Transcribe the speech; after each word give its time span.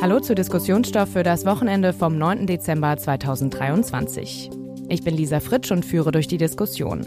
Hallo 0.00 0.18
zu 0.18 0.34
Diskussionsstoff 0.34 1.10
für 1.10 1.22
das 1.22 1.44
Wochenende 1.44 1.92
vom 1.92 2.16
9. 2.16 2.46
Dezember 2.46 2.96
2023. 2.96 4.48
Ich 4.88 5.04
bin 5.04 5.14
Lisa 5.14 5.40
Fritsch 5.40 5.70
und 5.70 5.84
führe 5.84 6.10
durch 6.10 6.26
die 6.26 6.38
Diskussion. 6.38 7.02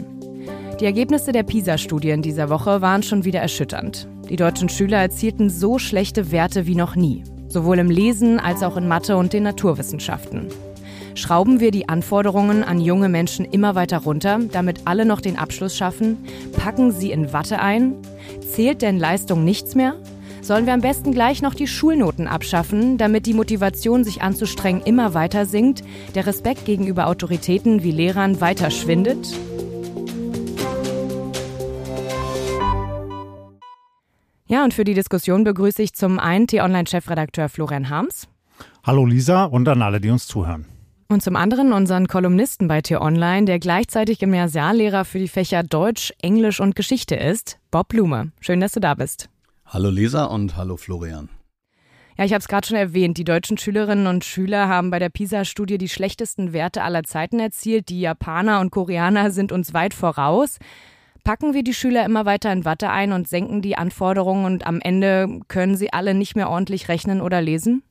Die 0.78 0.84
Ergebnisse 0.84 1.32
der 1.32 1.42
PISA-Studien 1.42 2.22
dieser 2.22 2.50
Woche 2.50 2.82
waren 2.82 3.02
schon 3.02 3.24
wieder 3.24 3.40
erschütternd. 3.40 4.06
Die 4.30 4.36
deutschen 4.36 4.68
Schüler 4.68 4.98
erzielten 4.98 5.50
so 5.50 5.80
schlechte 5.80 6.30
Werte 6.30 6.68
wie 6.68 6.76
noch 6.76 6.94
nie, 6.94 7.24
sowohl 7.48 7.80
im 7.80 7.90
Lesen 7.90 8.38
als 8.38 8.62
auch 8.62 8.76
in 8.76 8.86
Mathe 8.86 9.16
und 9.16 9.32
den 9.32 9.42
Naturwissenschaften. 9.42 10.46
Schrauben 11.16 11.58
wir 11.58 11.72
die 11.72 11.88
Anforderungen 11.88 12.62
an 12.62 12.80
junge 12.80 13.08
Menschen 13.08 13.44
immer 13.44 13.74
weiter 13.74 13.98
runter, 13.98 14.38
damit 14.52 14.82
alle 14.84 15.04
noch 15.04 15.20
den 15.20 15.36
Abschluss 15.36 15.76
schaffen? 15.76 16.18
Packen 16.52 16.92
sie 16.92 17.10
in 17.10 17.32
Watte 17.32 17.58
ein? 17.58 17.96
Zählt 18.52 18.82
denn 18.82 19.00
Leistung 19.00 19.42
nichts 19.42 19.74
mehr? 19.74 19.96
Sollen 20.44 20.66
wir 20.66 20.74
am 20.74 20.82
besten 20.82 21.12
gleich 21.12 21.40
noch 21.40 21.54
die 21.54 21.66
Schulnoten 21.66 22.28
abschaffen, 22.28 22.98
damit 22.98 23.24
die 23.24 23.32
Motivation, 23.32 24.04
sich 24.04 24.20
anzustrengen, 24.20 24.82
immer 24.82 25.14
weiter 25.14 25.46
sinkt, 25.46 25.82
der 26.14 26.26
Respekt 26.26 26.66
gegenüber 26.66 27.06
Autoritäten 27.06 27.82
wie 27.82 27.92
Lehrern 27.92 28.42
weiter 28.42 28.70
schwindet? 28.70 29.34
Ja, 34.46 34.64
und 34.64 34.74
für 34.74 34.84
die 34.84 34.92
Diskussion 34.92 35.44
begrüße 35.44 35.80
ich 35.80 35.94
zum 35.94 36.18
einen 36.18 36.46
T-Online-Chefredakteur 36.46 37.48
Florian 37.48 37.88
Harms. 37.88 38.28
Hallo 38.82 39.06
Lisa 39.06 39.44
und 39.44 39.66
an 39.66 39.80
alle, 39.80 39.98
die 39.98 40.10
uns 40.10 40.26
zuhören. 40.26 40.66
Und 41.08 41.22
zum 41.22 41.36
anderen 41.36 41.72
unseren 41.72 42.06
Kolumnisten 42.06 42.68
bei 42.68 42.82
T-Online, 42.82 43.46
der 43.46 43.58
gleichzeitig 43.58 44.18
Gymnasiallehrer 44.18 45.06
für 45.06 45.18
die 45.18 45.28
Fächer 45.28 45.62
Deutsch, 45.62 46.12
Englisch 46.20 46.60
und 46.60 46.76
Geschichte 46.76 47.14
ist, 47.14 47.58
Bob 47.70 47.88
Blume. 47.88 48.32
Schön, 48.40 48.60
dass 48.60 48.72
du 48.72 48.80
da 48.80 48.94
bist. 48.94 49.30
Hallo 49.66 49.90
Lisa 49.90 50.24
und 50.24 50.56
hallo 50.56 50.76
Florian. 50.76 51.30
Ja, 52.16 52.24
ich 52.24 52.32
habe 52.32 52.40
es 52.40 52.48
gerade 52.48 52.66
schon 52.66 52.76
erwähnt. 52.76 53.18
Die 53.18 53.24
deutschen 53.24 53.58
Schülerinnen 53.58 54.06
und 54.06 54.24
Schüler 54.24 54.68
haben 54.68 54.90
bei 54.90 55.00
der 55.00 55.08
PISA-Studie 55.08 55.78
die 55.78 55.88
schlechtesten 55.88 56.52
Werte 56.52 56.82
aller 56.82 57.02
Zeiten 57.02 57.40
erzielt. 57.40 57.88
Die 57.88 58.00
Japaner 58.00 58.60
und 58.60 58.70
Koreaner 58.70 59.32
sind 59.32 59.50
uns 59.50 59.74
weit 59.74 59.94
voraus. 59.94 60.58
Packen 61.24 61.54
wir 61.54 61.64
die 61.64 61.74
Schüler 61.74 62.04
immer 62.04 62.24
weiter 62.26 62.52
in 62.52 62.64
Watte 62.64 62.90
ein 62.90 63.12
und 63.12 63.26
senken 63.26 63.62
die 63.62 63.76
Anforderungen 63.76 64.44
und 64.44 64.66
am 64.66 64.80
Ende 64.80 65.40
können 65.48 65.74
sie 65.74 65.92
alle 65.92 66.14
nicht 66.14 66.36
mehr 66.36 66.50
ordentlich 66.50 66.88
rechnen 66.88 67.20
oder 67.20 67.40
lesen? 67.40 67.82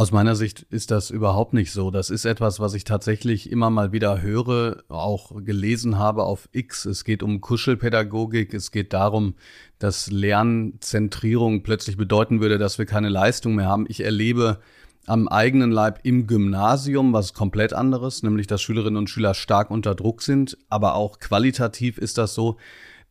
Aus 0.00 0.12
meiner 0.12 0.34
Sicht 0.34 0.62
ist 0.70 0.90
das 0.90 1.10
überhaupt 1.10 1.52
nicht 1.52 1.72
so. 1.72 1.90
Das 1.90 2.08
ist 2.08 2.24
etwas, 2.24 2.58
was 2.58 2.72
ich 2.72 2.84
tatsächlich 2.84 3.52
immer 3.52 3.68
mal 3.68 3.92
wieder 3.92 4.22
höre, 4.22 4.82
auch 4.88 5.44
gelesen 5.44 5.98
habe 5.98 6.22
auf 6.22 6.48
X. 6.52 6.86
Es 6.86 7.04
geht 7.04 7.22
um 7.22 7.42
Kuschelpädagogik. 7.42 8.54
Es 8.54 8.70
geht 8.70 8.94
darum, 8.94 9.34
dass 9.78 10.10
Lernzentrierung 10.10 11.62
plötzlich 11.62 11.98
bedeuten 11.98 12.40
würde, 12.40 12.56
dass 12.56 12.78
wir 12.78 12.86
keine 12.86 13.10
Leistung 13.10 13.56
mehr 13.56 13.66
haben. 13.66 13.84
Ich 13.90 14.02
erlebe 14.02 14.60
am 15.04 15.28
eigenen 15.28 15.70
Leib 15.70 16.00
im 16.02 16.26
Gymnasium 16.26 17.12
was 17.12 17.34
komplett 17.34 17.74
anderes, 17.74 18.22
nämlich 18.22 18.46
dass 18.46 18.62
Schülerinnen 18.62 18.96
und 18.96 19.10
Schüler 19.10 19.34
stark 19.34 19.70
unter 19.70 19.94
Druck 19.94 20.22
sind. 20.22 20.56
Aber 20.70 20.94
auch 20.94 21.18
qualitativ 21.18 21.98
ist 21.98 22.16
das 22.16 22.32
so, 22.32 22.56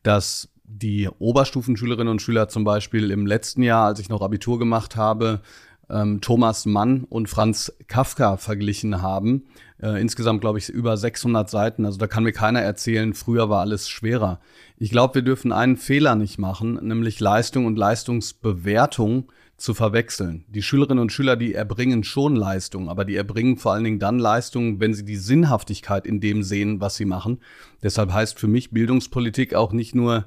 dass 0.01 0.49
die 0.63 1.07
Oberstufenschülerinnen 1.19 2.11
und 2.11 2.21
Schüler 2.23 2.47
zum 2.47 2.63
Beispiel 2.63 3.11
im 3.11 3.27
letzten 3.27 3.61
Jahr, 3.61 3.85
als 3.85 3.99
ich 3.99 4.09
noch 4.09 4.23
Abitur 4.23 4.57
gemacht 4.57 4.95
habe, 4.95 5.41
ähm, 5.89 6.21
Thomas 6.21 6.65
Mann 6.65 7.05
und 7.09 7.29
Franz 7.29 7.73
Kafka 7.87 8.37
verglichen 8.37 9.01
haben. 9.01 9.43
Äh, 9.81 10.01
insgesamt, 10.01 10.41
glaube 10.41 10.59
ich, 10.59 10.69
über 10.69 10.97
600 10.97 11.49
Seiten. 11.49 11.85
Also 11.85 11.97
da 11.97 12.07
kann 12.07 12.23
mir 12.23 12.33
keiner 12.33 12.61
erzählen, 12.61 13.13
früher 13.13 13.49
war 13.49 13.61
alles 13.61 13.89
schwerer. 13.89 14.39
Ich 14.77 14.91
glaube, 14.91 15.15
wir 15.15 15.21
dürfen 15.21 15.51
einen 15.51 15.77
Fehler 15.77 16.15
nicht 16.15 16.37
machen, 16.37 16.79
nämlich 16.81 17.19
Leistung 17.19 17.65
und 17.65 17.77
Leistungsbewertung 17.77 19.31
zu 19.59 19.73
verwechseln. 19.73 20.45
Die 20.47 20.61
Schülerinnen 20.61 21.01
und 21.01 21.11
Schüler, 21.11 21.35
die 21.35 21.53
erbringen 21.53 22.03
schon 22.03 22.35
Leistung, 22.35 22.89
aber 22.89 23.05
die 23.05 23.15
erbringen 23.15 23.57
vor 23.57 23.73
allen 23.73 23.83
Dingen 23.83 23.99
dann 23.99 24.19
Leistung, 24.19 24.79
wenn 24.79 24.93
sie 24.93 25.03
die 25.03 25.17
Sinnhaftigkeit 25.17 26.05
in 26.05 26.21
dem 26.21 26.43
sehen, 26.43 26.79
was 26.79 26.95
sie 26.95 27.05
machen. 27.05 27.39
Deshalb 27.83 28.13
heißt 28.13 28.39
für 28.39 28.47
mich 28.47 28.71
Bildungspolitik 28.71 29.53
auch 29.53 29.73
nicht 29.73 29.95
nur 29.95 30.25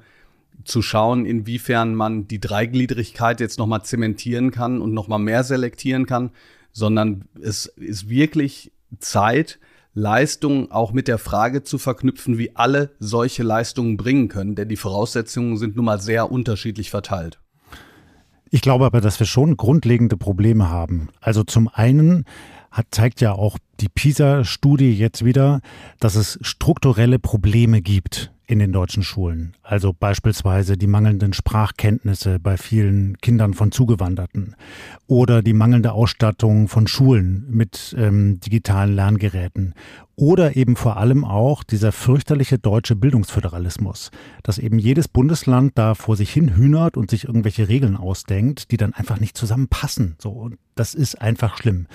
zu 0.64 0.82
schauen, 0.82 1.26
inwiefern 1.26 1.94
man 1.94 2.28
die 2.28 2.40
Dreigliedrigkeit 2.40 3.40
jetzt 3.40 3.58
nochmal 3.58 3.84
zementieren 3.84 4.50
kann 4.50 4.80
und 4.80 4.92
nochmal 4.92 5.18
mehr 5.18 5.44
selektieren 5.44 6.06
kann, 6.06 6.30
sondern 6.72 7.24
es 7.40 7.66
ist 7.66 8.08
wirklich 8.08 8.72
Zeit, 8.98 9.58
Leistungen 9.94 10.70
auch 10.70 10.92
mit 10.92 11.06
der 11.06 11.18
Frage 11.18 11.62
zu 11.64 11.76
verknüpfen, 11.76 12.38
wie 12.38 12.56
alle 12.56 12.94
solche 12.98 13.42
Leistungen 13.42 13.96
bringen 13.96 14.28
können, 14.28 14.54
denn 14.54 14.68
die 14.68 14.76
Voraussetzungen 14.76 15.58
sind 15.58 15.76
nun 15.76 15.84
mal 15.84 16.00
sehr 16.00 16.32
unterschiedlich 16.32 16.90
verteilt. 16.90 17.38
Ich 18.50 18.62
glaube 18.62 18.86
aber, 18.86 19.00
dass 19.00 19.18
wir 19.18 19.26
schon 19.26 19.56
grundlegende 19.56 20.16
Probleme 20.16 20.70
haben. 20.70 21.08
Also 21.20 21.42
zum 21.42 21.68
einen 21.68 22.24
hat, 22.70 22.86
zeigt 22.90 23.20
ja 23.20 23.32
auch 23.32 23.58
die 23.80 23.88
PISA-Studie 23.88 24.92
jetzt 24.92 25.24
wieder, 25.24 25.60
dass 26.00 26.16
es 26.16 26.38
strukturelle 26.42 27.18
Probleme 27.18 27.82
gibt 27.82 28.31
in 28.46 28.58
den 28.58 28.72
deutschen 28.72 29.02
Schulen. 29.02 29.54
Also 29.62 29.92
beispielsweise 29.92 30.76
die 30.76 30.86
mangelnden 30.86 31.32
Sprachkenntnisse 31.32 32.38
bei 32.38 32.56
vielen 32.56 33.16
Kindern 33.18 33.54
von 33.54 33.72
Zugewanderten 33.72 34.56
oder 35.06 35.42
die 35.42 35.52
mangelnde 35.52 35.92
Ausstattung 35.92 36.68
von 36.68 36.86
Schulen 36.86 37.46
mit 37.48 37.94
ähm, 37.98 38.40
digitalen 38.40 38.94
Lerngeräten 38.94 39.74
oder 40.16 40.56
eben 40.56 40.76
vor 40.76 40.98
allem 40.98 41.24
auch 41.24 41.64
dieser 41.64 41.92
fürchterliche 41.92 42.58
deutsche 42.58 42.96
Bildungsföderalismus, 42.96 44.10
dass 44.42 44.58
eben 44.58 44.78
jedes 44.78 45.08
Bundesland 45.08 45.72
da 45.76 45.94
vor 45.94 46.16
sich 46.16 46.30
hin 46.30 46.54
hühnert 46.54 46.96
und 46.96 47.10
sich 47.10 47.24
irgendwelche 47.24 47.68
Regeln 47.68 47.96
ausdenkt, 47.96 48.70
die 48.70 48.76
dann 48.76 48.92
einfach 48.92 49.20
nicht 49.20 49.36
zusammenpassen. 49.36 50.16
So, 50.18 50.30
und 50.30 50.58
das 50.74 50.94
ist 50.94 51.20
einfach 51.20 51.56
schlimm. 51.56 51.86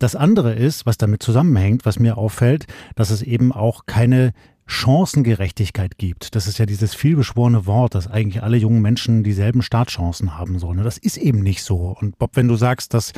Das 0.00 0.16
andere 0.16 0.54
ist, 0.54 0.86
was 0.86 0.96
damit 0.96 1.22
zusammenhängt, 1.22 1.84
was 1.84 1.98
mir 1.98 2.16
auffällt, 2.16 2.66
dass 2.94 3.10
es 3.10 3.20
eben 3.20 3.52
auch 3.52 3.84
keine 3.84 4.32
Chancengerechtigkeit 4.70 5.98
gibt. 5.98 6.34
Das 6.34 6.46
ist 6.46 6.58
ja 6.58 6.64
dieses 6.64 6.94
vielbeschworene 6.94 7.66
Wort, 7.66 7.94
dass 7.94 8.06
eigentlich 8.06 8.42
alle 8.42 8.56
jungen 8.56 8.80
Menschen 8.80 9.24
dieselben 9.24 9.62
Startchancen 9.62 10.38
haben 10.38 10.58
sollen. 10.58 10.82
Das 10.82 10.96
ist 10.96 11.16
eben 11.16 11.40
nicht 11.40 11.62
so. 11.62 11.96
Und 12.00 12.18
Bob, 12.18 12.30
wenn 12.34 12.48
du 12.48 12.56
sagst, 12.56 12.94
dass 12.94 13.12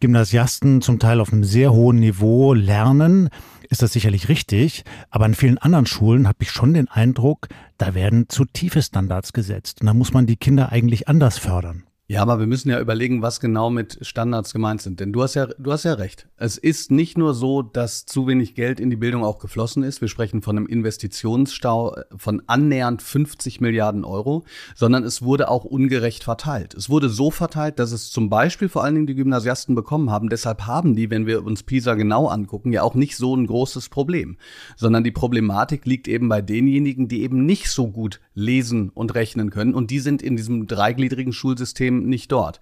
Gymnasiasten 0.00 0.82
zum 0.82 0.98
Teil 0.98 1.20
auf 1.20 1.32
einem 1.32 1.44
sehr 1.44 1.72
hohen 1.72 2.00
Niveau 2.00 2.54
lernen, 2.54 3.28
ist 3.68 3.82
das 3.82 3.92
sicherlich 3.92 4.28
richtig. 4.28 4.84
Aber 5.10 5.26
an 5.26 5.34
vielen 5.34 5.58
anderen 5.58 5.86
Schulen 5.86 6.26
habe 6.26 6.38
ich 6.40 6.50
schon 6.50 6.74
den 6.74 6.88
Eindruck, 6.88 7.48
da 7.78 7.94
werden 7.94 8.28
zu 8.28 8.44
tiefe 8.44 8.82
Standards 8.82 9.32
gesetzt. 9.32 9.82
Und 9.82 9.86
da 9.86 9.94
muss 9.94 10.12
man 10.12 10.26
die 10.26 10.36
Kinder 10.36 10.72
eigentlich 10.72 11.06
anders 11.06 11.38
fördern. 11.38 11.84
Ja, 12.12 12.20
aber 12.20 12.38
wir 12.38 12.46
müssen 12.46 12.68
ja 12.68 12.78
überlegen, 12.78 13.22
was 13.22 13.40
genau 13.40 13.70
mit 13.70 13.96
Standards 14.02 14.52
gemeint 14.52 14.82
sind. 14.82 15.00
Denn 15.00 15.14
du 15.14 15.22
hast 15.22 15.32
ja, 15.32 15.46
du 15.46 15.72
hast 15.72 15.84
ja 15.84 15.94
recht. 15.94 16.28
Es 16.36 16.58
ist 16.58 16.90
nicht 16.90 17.16
nur 17.16 17.32
so, 17.32 17.62
dass 17.62 18.04
zu 18.04 18.26
wenig 18.26 18.54
Geld 18.54 18.80
in 18.80 18.90
die 18.90 18.96
Bildung 18.96 19.24
auch 19.24 19.38
geflossen 19.38 19.82
ist. 19.82 20.02
Wir 20.02 20.08
sprechen 20.08 20.42
von 20.42 20.58
einem 20.58 20.66
Investitionsstau 20.66 21.96
von 22.14 22.42
annähernd 22.48 23.00
50 23.00 23.62
Milliarden 23.62 24.04
Euro, 24.04 24.44
sondern 24.74 25.04
es 25.04 25.22
wurde 25.22 25.48
auch 25.48 25.64
ungerecht 25.64 26.22
verteilt. 26.22 26.74
Es 26.74 26.90
wurde 26.90 27.08
so 27.08 27.30
verteilt, 27.30 27.78
dass 27.78 27.92
es 27.92 28.10
zum 28.10 28.28
Beispiel 28.28 28.68
vor 28.68 28.84
allen 28.84 28.94
Dingen 28.94 29.06
die 29.06 29.14
Gymnasiasten 29.14 29.74
bekommen 29.74 30.10
haben. 30.10 30.28
Deshalb 30.28 30.66
haben 30.66 30.94
die, 30.94 31.08
wenn 31.08 31.24
wir 31.24 31.42
uns 31.46 31.62
PISA 31.62 31.94
genau 31.94 32.26
angucken, 32.26 32.74
ja 32.74 32.82
auch 32.82 32.94
nicht 32.94 33.16
so 33.16 33.34
ein 33.34 33.46
großes 33.46 33.88
Problem, 33.88 34.36
sondern 34.76 35.02
die 35.02 35.12
Problematik 35.12 35.86
liegt 35.86 36.08
eben 36.08 36.28
bei 36.28 36.42
denjenigen, 36.42 37.08
die 37.08 37.22
eben 37.22 37.46
nicht 37.46 37.70
so 37.70 37.88
gut 37.88 38.20
lesen 38.34 38.90
und 38.90 39.14
rechnen 39.14 39.48
können. 39.48 39.72
Und 39.72 39.90
die 39.90 40.00
sind 40.00 40.20
in 40.20 40.36
diesem 40.36 40.66
dreigliedrigen 40.66 41.32
Schulsystem 41.32 42.01
nicht 42.06 42.32
dort. 42.32 42.60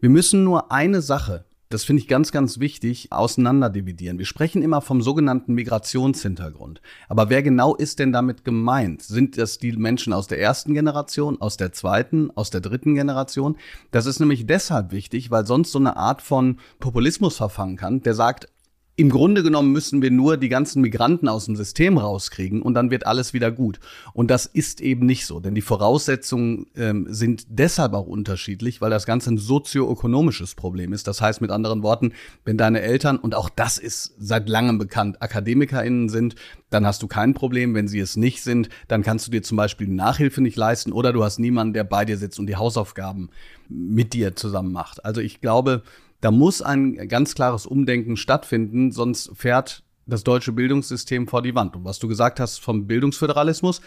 Wir 0.00 0.10
müssen 0.10 0.44
nur 0.44 0.72
eine 0.72 1.02
Sache, 1.02 1.44
das 1.72 1.84
finde 1.84 2.02
ich 2.02 2.08
ganz, 2.08 2.32
ganz 2.32 2.60
wichtig, 2.60 3.12
auseinanderdividieren. 3.12 4.18
Wir 4.18 4.26
sprechen 4.26 4.60
immer 4.60 4.82
vom 4.82 5.00
sogenannten 5.00 5.54
Migrationshintergrund. 5.54 6.82
Aber 7.08 7.30
wer 7.30 7.42
genau 7.42 7.74
ist 7.74 7.98
denn 7.98 8.12
damit 8.12 8.44
gemeint? 8.44 9.00
Sind 9.00 9.38
das 9.38 9.56
die 9.56 9.72
Menschen 9.72 10.12
aus 10.12 10.26
der 10.26 10.38
ersten 10.38 10.74
Generation, 10.74 11.40
aus 11.40 11.56
der 11.56 11.72
zweiten, 11.72 12.30
aus 12.34 12.50
der 12.50 12.60
dritten 12.60 12.94
Generation? 12.94 13.56
Das 13.90 14.04
ist 14.04 14.20
nämlich 14.20 14.44
deshalb 14.44 14.92
wichtig, 14.92 15.30
weil 15.30 15.46
sonst 15.46 15.72
so 15.72 15.78
eine 15.78 15.96
Art 15.96 16.20
von 16.20 16.58
Populismus 16.78 17.38
verfangen 17.38 17.76
kann, 17.76 18.02
der 18.02 18.12
sagt, 18.12 18.48
im 18.94 19.08
Grunde 19.08 19.42
genommen 19.42 19.72
müssen 19.72 20.02
wir 20.02 20.10
nur 20.10 20.36
die 20.36 20.50
ganzen 20.50 20.82
Migranten 20.82 21.26
aus 21.26 21.46
dem 21.46 21.56
System 21.56 21.96
rauskriegen 21.96 22.60
und 22.60 22.74
dann 22.74 22.90
wird 22.90 23.06
alles 23.06 23.32
wieder 23.32 23.50
gut. 23.50 23.80
Und 24.12 24.30
das 24.30 24.44
ist 24.44 24.82
eben 24.82 25.06
nicht 25.06 25.24
so, 25.24 25.40
denn 25.40 25.54
die 25.54 25.62
Voraussetzungen 25.62 26.66
ähm, 26.76 27.06
sind 27.08 27.46
deshalb 27.48 27.94
auch 27.94 28.06
unterschiedlich, 28.06 28.82
weil 28.82 28.90
das 28.90 29.06
Ganze 29.06 29.32
ein 29.32 29.38
sozioökonomisches 29.38 30.54
Problem 30.54 30.92
ist. 30.92 31.06
Das 31.06 31.22
heißt 31.22 31.40
mit 31.40 31.50
anderen 31.50 31.82
Worten, 31.82 32.12
wenn 32.44 32.58
deine 32.58 32.82
Eltern, 32.82 33.16
und 33.18 33.34
auch 33.34 33.48
das 33.48 33.78
ist 33.78 34.14
seit 34.18 34.50
langem 34.50 34.76
bekannt, 34.76 35.22
AkademikerInnen 35.22 36.10
sind, 36.10 36.34
dann 36.68 36.86
hast 36.86 37.02
du 37.02 37.06
kein 37.06 37.32
Problem. 37.32 37.74
Wenn 37.74 37.88
sie 37.88 38.00
es 38.00 38.16
nicht 38.16 38.42
sind, 38.42 38.68
dann 38.88 39.02
kannst 39.02 39.26
du 39.26 39.30
dir 39.30 39.42
zum 39.42 39.56
Beispiel 39.56 39.88
Nachhilfe 39.88 40.42
nicht 40.42 40.56
leisten 40.56 40.92
oder 40.92 41.14
du 41.14 41.24
hast 41.24 41.38
niemanden, 41.38 41.72
der 41.72 41.84
bei 41.84 42.04
dir 42.04 42.18
sitzt 42.18 42.38
und 42.38 42.46
die 42.46 42.56
Hausaufgaben 42.56 43.30
mit 43.70 44.12
dir 44.12 44.36
zusammen 44.36 44.72
macht. 44.72 45.02
Also 45.04 45.22
ich 45.22 45.40
glaube, 45.40 45.82
da 46.22 46.30
muss 46.30 46.62
ein 46.62 47.08
ganz 47.08 47.34
klares 47.34 47.66
Umdenken 47.66 48.16
stattfinden, 48.16 48.92
sonst 48.92 49.32
fährt 49.34 49.82
das 50.06 50.24
deutsche 50.24 50.52
Bildungssystem 50.52 51.26
vor 51.26 51.42
die 51.42 51.54
Wand. 51.54 51.76
Und 51.76 51.84
was 51.84 51.98
du 51.98 52.08
gesagt 52.08 52.40
hast 52.40 52.58
vom 52.58 52.86
Bildungsföderalismus, 52.86 53.82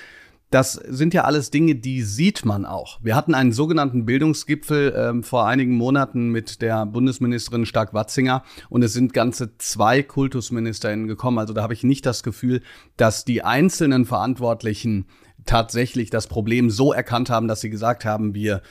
das 0.52 0.74
sind 0.74 1.14
ja 1.14 1.24
alles 1.24 1.50
Dinge, 1.50 1.76
die 1.76 2.02
sieht 2.04 2.46
man 2.46 2.66
auch. 2.66 3.00
Wir 3.02 3.16
hatten 3.16 3.34
einen 3.34 3.52
sogenannten 3.52 4.06
Bildungsgipfel 4.06 4.94
ähm, 4.96 5.24
vor 5.24 5.48
einigen 5.48 5.76
Monaten 5.76 6.30
mit 6.30 6.62
der 6.62 6.86
Bundesministerin 6.86 7.66
Stark-Watzinger 7.66 8.44
und 8.70 8.84
es 8.84 8.94
sind 8.94 9.14
ganze 9.14 9.58
zwei 9.58 10.04
KultusministerInnen 10.04 11.08
gekommen. 11.08 11.40
Also 11.40 11.54
da 11.54 11.64
habe 11.64 11.74
ich 11.74 11.84
nicht 11.84 12.06
das 12.06 12.22
Gefühl, 12.22 12.62
dass 12.98 13.26
die 13.26 13.44
einzelnen 13.44 14.06
Verantwortlichen 14.06 15.08
tatsächlich 15.46 16.10
das 16.10 16.28
Problem 16.28 16.70
so 16.70 16.92
erkannt 16.94 17.30
haben, 17.30 17.48
dass 17.48 17.62
sie 17.62 17.70
gesagt 17.70 18.06
haben, 18.06 18.34
wir 18.36 18.62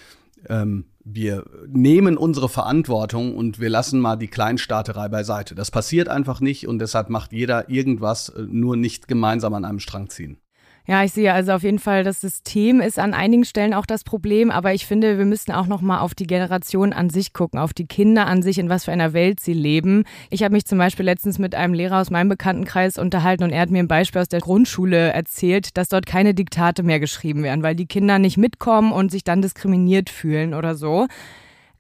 ähm, 0.48 0.86
wir 1.04 1.44
nehmen 1.66 2.16
unsere 2.16 2.48
Verantwortung 2.48 3.36
und 3.36 3.60
wir 3.60 3.68
lassen 3.68 4.00
mal 4.00 4.16
die 4.16 4.28
Kleinstaaterei 4.28 5.08
beiseite. 5.08 5.54
Das 5.54 5.70
passiert 5.70 6.08
einfach 6.08 6.40
nicht 6.40 6.66
und 6.66 6.78
deshalb 6.78 7.10
macht 7.10 7.32
jeder 7.32 7.68
irgendwas, 7.68 8.30
äh, 8.30 8.42
nur 8.42 8.76
nicht 8.76 9.08
gemeinsam 9.08 9.54
an 9.54 9.64
einem 9.64 9.80
Strang 9.80 10.08
ziehen. 10.08 10.38
Ja, 10.86 11.02
ich 11.02 11.12
sehe 11.12 11.32
also 11.32 11.52
auf 11.52 11.62
jeden 11.62 11.78
Fall, 11.78 12.04
das 12.04 12.20
System 12.20 12.82
ist 12.82 12.98
an 12.98 13.14
einigen 13.14 13.46
Stellen 13.46 13.72
auch 13.72 13.86
das 13.86 14.04
Problem, 14.04 14.50
aber 14.50 14.74
ich 14.74 14.84
finde, 14.84 15.16
wir 15.16 15.24
müssten 15.24 15.52
auch 15.52 15.66
noch 15.66 15.80
mal 15.80 16.00
auf 16.00 16.14
die 16.14 16.26
Generation 16.26 16.92
an 16.92 17.08
sich 17.08 17.32
gucken, 17.32 17.58
auf 17.58 17.72
die 17.72 17.86
Kinder 17.86 18.26
an 18.26 18.42
sich, 18.42 18.58
in 18.58 18.68
was 18.68 18.84
für 18.84 18.92
einer 18.92 19.14
Welt 19.14 19.40
sie 19.40 19.54
leben. 19.54 20.04
Ich 20.28 20.42
habe 20.42 20.52
mich 20.52 20.66
zum 20.66 20.76
Beispiel 20.76 21.06
letztens 21.06 21.38
mit 21.38 21.54
einem 21.54 21.72
Lehrer 21.72 22.02
aus 22.02 22.10
meinem 22.10 22.28
Bekanntenkreis 22.28 22.98
unterhalten 22.98 23.44
und 23.44 23.50
er 23.50 23.62
hat 23.62 23.70
mir 23.70 23.78
ein 23.78 23.88
Beispiel 23.88 24.20
aus 24.20 24.28
der 24.28 24.40
Grundschule 24.40 25.10
erzählt, 25.14 25.78
dass 25.78 25.88
dort 25.88 26.04
keine 26.04 26.34
Diktate 26.34 26.82
mehr 26.82 27.00
geschrieben 27.00 27.42
werden, 27.44 27.62
weil 27.62 27.76
die 27.76 27.86
Kinder 27.86 28.18
nicht 28.18 28.36
mitkommen 28.36 28.92
und 28.92 29.10
sich 29.10 29.24
dann 29.24 29.40
diskriminiert 29.40 30.10
fühlen 30.10 30.52
oder 30.52 30.74
so. 30.74 31.06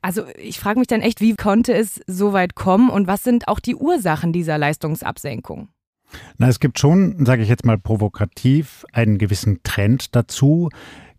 Also 0.00 0.22
ich 0.38 0.58
frage 0.58 0.78
mich 0.78 0.88
dann 0.88 1.02
echt, 1.02 1.20
wie 1.20 1.34
konnte 1.34 1.74
es 1.74 2.00
so 2.06 2.32
weit 2.32 2.54
kommen 2.54 2.88
und 2.88 3.06
was 3.06 3.22
sind 3.22 3.48
auch 3.48 3.60
die 3.60 3.76
Ursachen 3.76 4.32
dieser 4.32 4.56
Leistungsabsenkung? 4.56 5.68
Na, 6.38 6.48
es 6.48 6.60
gibt 6.60 6.78
schon, 6.78 7.24
sage 7.24 7.42
ich 7.42 7.48
jetzt 7.48 7.64
mal 7.64 7.78
provokativ, 7.78 8.84
einen 8.92 9.18
gewissen 9.18 9.60
Trend 9.62 10.14
dazu, 10.14 10.70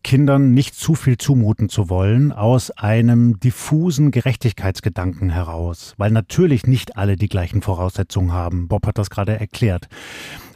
Kindern 0.05 0.53
nicht 0.53 0.75
zu 0.75 0.93
viel 0.93 1.17
zumuten 1.17 1.67
zu 1.67 1.89
wollen, 1.89 2.31
aus 2.31 2.69
einem 2.69 3.39
diffusen 3.39 4.11
Gerechtigkeitsgedanken 4.11 5.31
heraus, 5.31 5.95
weil 5.97 6.11
natürlich 6.11 6.67
nicht 6.67 6.95
alle 6.95 7.15
die 7.15 7.27
gleichen 7.27 7.63
Voraussetzungen 7.63 8.31
haben. 8.31 8.67
Bob 8.67 8.85
hat 8.85 8.99
das 8.99 9.09
gerade 9.09 9.39
erklärt. 9.39 9.87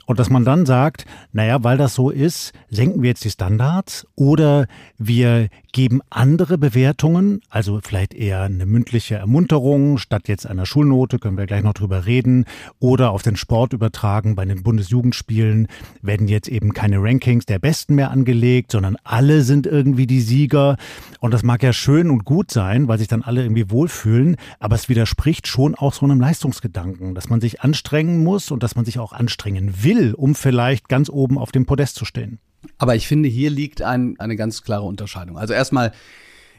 Und 0.09 0.17
dass 0.17 0.31
man 0.31 0.43
dann 0.43 0.65
sagt, 0.65 1.05
naja, 1.33 1.63
weil 1.63 1.77
das 1.77 1.93
so 1.93 2.09
ist, 2.09 2.51
senken 2.67 3.03
wir 3.03 3.09
jetzt 3.09 3.23
die 3.25 3.29
Standards 3.29 4.07
oder 4.15 4.65
wir 4.97 5.49
geben 5.71 6.01
andere 6.09 6.57
Bewertungen, 6.57 7.41
also 7.51 7.79
vielleicht 7.83 8.15
eher 8.15 8.41
eine 8.41 8.65
mündliche 8.65 9.17
Ermunterung 9.17 9.99
statt 9.99 10.27
jetzt 10.27 10.47
einer 10.47 10.65
Schulnote, 10.65 11.19
können 11.19 11.37
wir 11.37 11.45
gleich 11.45 11.61
noch 11.61 11.75
drüber 11.75 12.07
reden, 12.07 12.45
oder 12.79 13.11
auf 13.11 13.21
den 13.21 13.35
Sport 13.35 13.73
übertragen. 13.73 14.33
Bei 14.33 14.45
den 14.45 14.63
Bundesjugendspielen 14.63 15.67
werden 16.01 16.27
jetzt 16.27 16.47
eben 16.47 16.73
keine 16.73 16.97
Rankings 16.97 17.45
der 17.45 17.59
Besten 17.59 17.93
mehr 17.93 18.09
angelegt, 18.09 18.71
sondern 18.71 18.97
alle 19.03 19.43
sind 19.43 19.67
irgendwie 19.67 20.07
die 20.07 20.21
Sieger. 20.21 20.77
Und 21.19 21.35
das 21.35 21.43
mag 21.43 21.61
ja 21.61 21.71
schön 21.71 22.09
und 22.09 22.25
gut 22.25 22.49
sein, 22.49 22.87
weil 22.87 22.97
sich 22.97 23.09
dann 23.09 23.21
alle 23.21 23.43
irgendwie 23.43 23.69
wohlfühlen, 23.69 24.37
aber 24.59 24.73
es 24.73 24.89
widerspricht 24.89 25.45
schon 25.45 25.75
auch 25.75 25.93
so 25.93 26.03
einem 26.03 26.19
Leistungsgedanken, 26.19 27.13
dass 27.13 27.29
man 27.29 27.41
sich 27.41 27.61
anstrengen 27.61 28.23
muss 28.23 28.49
und 28.49 28.63
dass 28.63 28.75
man 28.75 28.85
sich 28.85 28.97
auch 28.97 29.13
anstrengen 29.13 29.83
will 29.83 29.98
will, 29.99 30.13
um 30.13 30.35
vielleicht 30.35 30.89
ganz 30.89 31.09
oben 31.09 31.37
auf 31.37 31.51
dem 31.51 31.65
Podest 31.65 31.95
zu 31.95 32.05
stehen. 32.05 32.39
Aber 32.77 32.95
ich 32.95 33.07
finde, 33.07 33.29
hier 33.29 33.49
liegt 33.49 33.81
ein, 33.81 34.19
eine 34.19 34.35
ganz 34.35 34.63
klare 34.63 34.83
Unterscheidung. 34.83 35.37
Also 35.37 35.53
erstmal, 35.53 35.91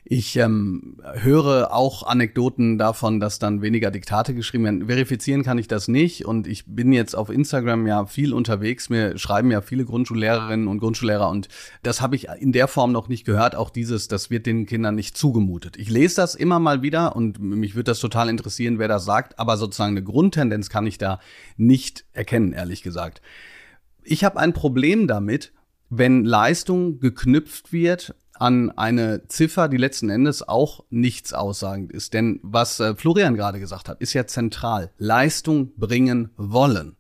ich 0.05 0.37
ähm, 0.37 0.97
höre 1.15 1.73
auch 1.73 2.03
Anekdoten 2.05 2.79
davon, 2.79 3.21
dass 3.21 3.39
dann 3.39 3.63
weniger 3.63 3.91
Diktate 3.91 4.35
geschrieben 4.35 4.65
werden. 4.65 4.87
Verifizieren 4.87 5.43
kann 5.43 5.59
ich 5.59 5.69
das 5.69 5.89
nicht 5.89 6.25
und 6.25 6.47
ich 6.47 6.65
bin 6.67 6.93
jetzt 6.93 7.15
auf 7.15 7.31
Instagram 7.31 7.87
ja 7.87 8.07
viel 8.07 8.33
unterwegs. 8.33 8.89
Mir 8.89 9.19
schreiben 9.19 9.51
ja 9.51 9.61
viele 9.61 9.85
Grundschullehrerinnen 9.85 10.69
und 10.69 10.79
Grundschullehrer 10.79 11.29
und 11.29 11.49
das 11.83 12.01
habe 12.01 12.17
ich 12.17 12.29
in 12.29 12.53
der 12.53 12.69
Form 12.69 12.93
noch 12.93 13.09
nicht 13.09 13.25
gehört. 13.25 13.55
Auch 13.55 13.71
dieses, 13.71 14.09
das 14.09 14.31
wird 14.31 14.47
den 14.47 14.67
Kindern 14.67 14.95
nicht 14.95 15.17
zugemutet. 15.17 15.77
Ich 15.77 15.91
lese 15.91 16.17
das 16.17 16.35
immer 16.35 16.59
mal 16.59 16.83
wieder 16.83 17.15
und 17.15 17.39
mich 17.39 17.75
würde 17.75 17.91
das 17.91 18.01
total 18.01 18.29
interessieren, 18.29 18.79
wer 18.79 18.89
das 18.89 19.05
sagt, 19.05 19.39
aber 19.39 19.57
sozusagen 19.57 19.93
eine 19.93 20.03
Grundtendenz 20.03 20.71
kann 20.71 20.87
ich 20.87 20.99
da 20.99 21.21
nicht 21.57 22.05
erkennen, 22.13 22.53
ehrlich 22.53 22.83
gesagt. 22.83 23.21
Ich 24.03 24.25
habe 24.25 24.41
ein 24.41 24.55
Problem 24.55 25.07
damit, 25.07 25.53
wenn 25.91 26.25
Leistung 26.25 27.01
geknüpft 27.01 27.73
wird 27.73 28.15
an 28.41 28.71
eine 28.71 29.27
Ziffer, 29.29 29.69
die 29.69 29.77
letzten 29.77 30.09
Endes 30.09 30.47
auch 30.47 30.85
nichts 30.89 31.35
aussagend 31.35 31.93
ist. 31.93 32.15
Denn 32.15 32.41
was 32.43 32.81
äh, 32.81 32.95
Florian 32.95 33.37
gerade 33.37 33.61
gesagt 33.61 33.89
hat, 33.89 34.01
ist 34.01 34.15
ja 34.15 34.27
zentral. 34.27 34.91
Leistung 34.99 35.73
bringen 35.77 36.31
wollen. 36.37 36.97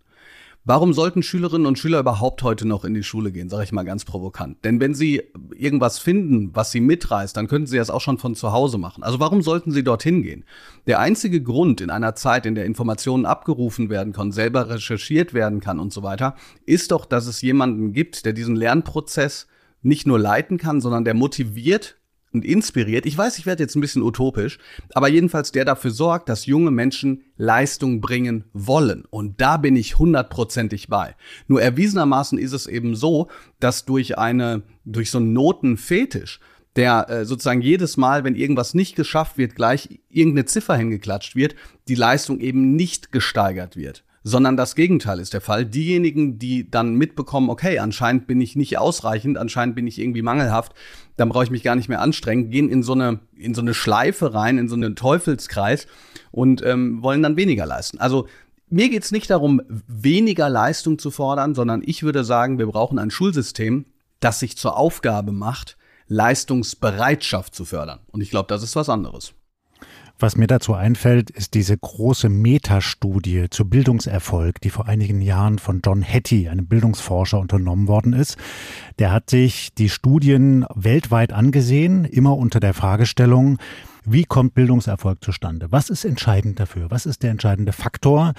Warum 0.66 0.92
sollten 0.92 1.22
Schülerinnen 1.22 1.66
und 1.66 1.78
Schüler 1.78 2.00
überhaupt 2.00 2.42
heute 2.42 2.68
noch 2.68 2.84
in 2.84 2.92
die 2.92 3.02
Schule 3.02 3.32
gehen, 3.32 3.48
sage 3.48 3.64
ich 3.64 3.72
mal 3.72 3.84
ganz 3.84 4.04
provokant? 4.04 4.62
Denn 4.62 4.78
wenn 4.78 4.94
sie 4.94 5.22
irgendwas 5.56 5.98
finden, 5.98 6.50
was 6.52 6.70
sie 6.70 6.82
mitreißt, 6.82 7.34
dann 7.34 7.48
könnten 7.48 7.66
sie 7.66 7.78
das 7.78 7.88
auch 7.88 8.02
schon 8.02 8.18
von 8.18 8.34
zu 8.34 8.52
Hause 8.52 8.76
machen. 8.76 9.02
Also 9.02 9.18
warum 9.18 9.40
sollten 9.40 9.72
sie 9.72 9.82
dorthin 9.82 10.22
gehen? 10.22 10.44
Der 10.86 10.98
einzige 10.98 11.42
Grund 11.42 11.80
in 11.80 11.88
einer 11.88 12.14
Zeit, 12.14 12.44
in 12.44 12.54
der 12.54 12.66
Informationen 12.66 13.24
abgerufen 13.24 13.88
werden 13.88 14.12
können, 14.12 14.32
selber 14.32 14.68
recherchiert 14.68 15.32
werden 15.32 15.60
kann 15.60 15.80
und 15.80 15.94
so 15.94 16.02
weiter, 16.02 16.36
ist 16.66 16.90
doch, 16.90 17.06
dass 17.06 17.26
es 17.26 17.40
jemanden 17.40 17.94
gibt, 17.94 18.26
der 18.26 18.34
diesen 18.34 18.54
Lernprozess 18.54 19.46
nicht 19.82 20.06
nur 20.06 20.18
leiten 20.18 20.58
kann, 20.58 20.80
sondern 20.80 21.04
der 21.04 21.14
motiviert 21.14 22.00
und 22.32 22.44
inspiriert. 22.44 23.06
Ich 23.06 23.18
weiß, 23.18 23.38
ich 23.38 23.46
werde 23.46 23.62
jetzt 23.62 23.74
ein 23.74 23.80
bisschen 23.80 24.02
utopisch, 24.02 24.58
aber 24.94 25.08
jedenfalls 25.08 25.52
der 25.52 25.64
dafür 25.64 25.90
sorgt, 25.90 26.28
dass 26.28 26.46
junge 26.46 26.70
Menschen 26.70 27.24
Leistung 27.36 28.00
bringen 28.00 28.44
wollen. 28.52 29.04
Und 29.10 29.40
da 29.40 29.56
bin 29.56 29.76
ich 29.76 29.98
hundertprozentig 29.98 30.88
bei. 30.88 31.16
Nur 31.48 31.60
erwiesenermaßen 31.60 32.38
ist 32.38 32.52
es 32.52 32.66
eben 32.66 32.94
so, 32.94 33.28
dass 33.58 33.84
durch 33.84 34.16
eine, 34.18 34.62
durch 34.84 35.10
so 35.10 35.18
einen 35.18 35.32
Notenfetisch, 35.32 36.40
der 36.76 37.10
äh, 37.10 37.24
sozusagen 37.24 37.62
jedes 37.62 37.96
Mal, 37.96 38.22
wenn 38.22 38.36
irgendwas 38.36 38.74
nicht 38.74 38.94
geschafft 38.94 39.36
wird, 39.36 39.56
gleich 39.56 40.00
irgendeine 40.08 40.44
Ziffer 40.44 40.76
hingeklatscht 40.76 41.34
wird, 41.34 41.56
die 41.88 41.96
Leistung 41.96 42.38
eben 42.38 42.76
nicht 42.76 43.10
gesteigert 43.10 43.76
wird 43.76 44.04
sondern 44.22 44.56
das 44.56 44.74
Gegenteil 44.74 45.18
ist 45.18 45.32
der 45.32 45.40
Fall. 45.40 45.64
Diejenigen, 45.64 46.38
die 46.38 46.70
dann 46.70 46.94
mitbekommen, 46.94 47.48
okay, 47.48 47.78
anscheinend 47.78 48.26
bin 48.26 48.40
ich 48.40 48.56
nicht 48.56 48.78
ausreichend, 48.78 49.38
anscheinend 49.38 49.74
bin 49.74 49.86
ich 49.86 49.98
irgendwie 49.98 50.22
mangelhaft, 50.22 50.74
dann 51.16 51.30
brauche 51.30 51.44
ich 51.44 51.50
mich 51.50 51.62
gar 51.62 51.74
nicht 51.74 51.88
mehr 51.88 52.00
anstrengen, 52.00 52.50
gehen 52.50 52.68
in 52.68 52.82
so 52.82 52.92
eine, 52.92 53.20
in 53.36 53.54
so 53.54 53.62
eine 53.62 53.74
Schleife 53.74 54.34
rein, 54.34 54.58
in 54.58 54.68
so 54.68 54.74
einen 54.74 54.96
Teufelskreis 54.96 55.86
und 56.30 56.62
ähm, 56.64 57.02
wollen 57.02 57.22
dann 57.22 57.36
weniger 57.36 57.66
leisten. 57.66 57.98
Also 57.98 58.26
mir 58.68 58.88
geht's 58.88 59.10
nicht 59.10 59.30
darum, 59.30 59.62
weniger 59.88 60.48
Leistung 60.48 60.98
zu 60.98 61.10
fordern, 61.10 61.54
sondern 61.54 61.82
ich 61.84 62.02
würde 62.02 62.22
sagen, 62.24 62.58
wir 62.58 62.66
brauchen 62.66 62.98
ein 62.98 63.10
Schulsystem, 63.10 63.86
das 64.20 64.38
sich 64.38 64.56
zur 64.56 64.76
Aufgabe 64.76 65.32
macht, 65.32 65.76
Leistungsbereitschaft 66.06 67.54
zu 67.54 67.64
fördern. 67.64 68.00
Und 68.08 68.20
ich 68.20 68.30
glaube, 68.30 68.48
das 68.48 68.62
ist 68.62 68.76
was 68.76 68.88
anderes. 68.88 69.32
Was 70.22 70.36
mir 70.36 70.46
dazu 70.46 70.74
einfällt, 70.74 71.30
ist 71.30 71.54
diese 71.54 71.78
große 71.78 72.28
Metastudie 72.28 73.46
zu 73.48 73.64
Bildungserfolg, 73.64 74.60
die 74.60 74.68
vor 74.68 74.86
einigen 74.86 75.22
Jahren 75.22 75.58
von 75.58 75.80
John 75.82 76.02
Hattie, 76.02 76.50
einem 76.50 76.66
Bildungsforscher, 76.66 77.38
unternommen 77.38 77.88
worden 77.88 78.12
ist. 78.12 78.36
Der 78.98 79.12
hat 79.12 79.30
sich 79.30 79.72
die 79.72 79.88
Studien 79.88 80.66
weltweit 80.74 81.32
angesehen, 81.32 82.04
immer 82.04 82.36
unter 82.36 82.60
der 82.60 82.74
Fragestellung, 82.74 83.56
wie 84.04 84.24
kommt 84.24 84.52
Bildungserfolg 84.52 85.24
zustande? 85.24 85.72
Was 85.72 85.88
ist 85.88 86.04
entscheidend 86.04 86.60
dafür? 86.60 86.90
Was 86.90 87.06
ist 87.06 87.22
der 87.22 87.30
entscheidende 87.30 87.72
Faktor? 87.72 88.34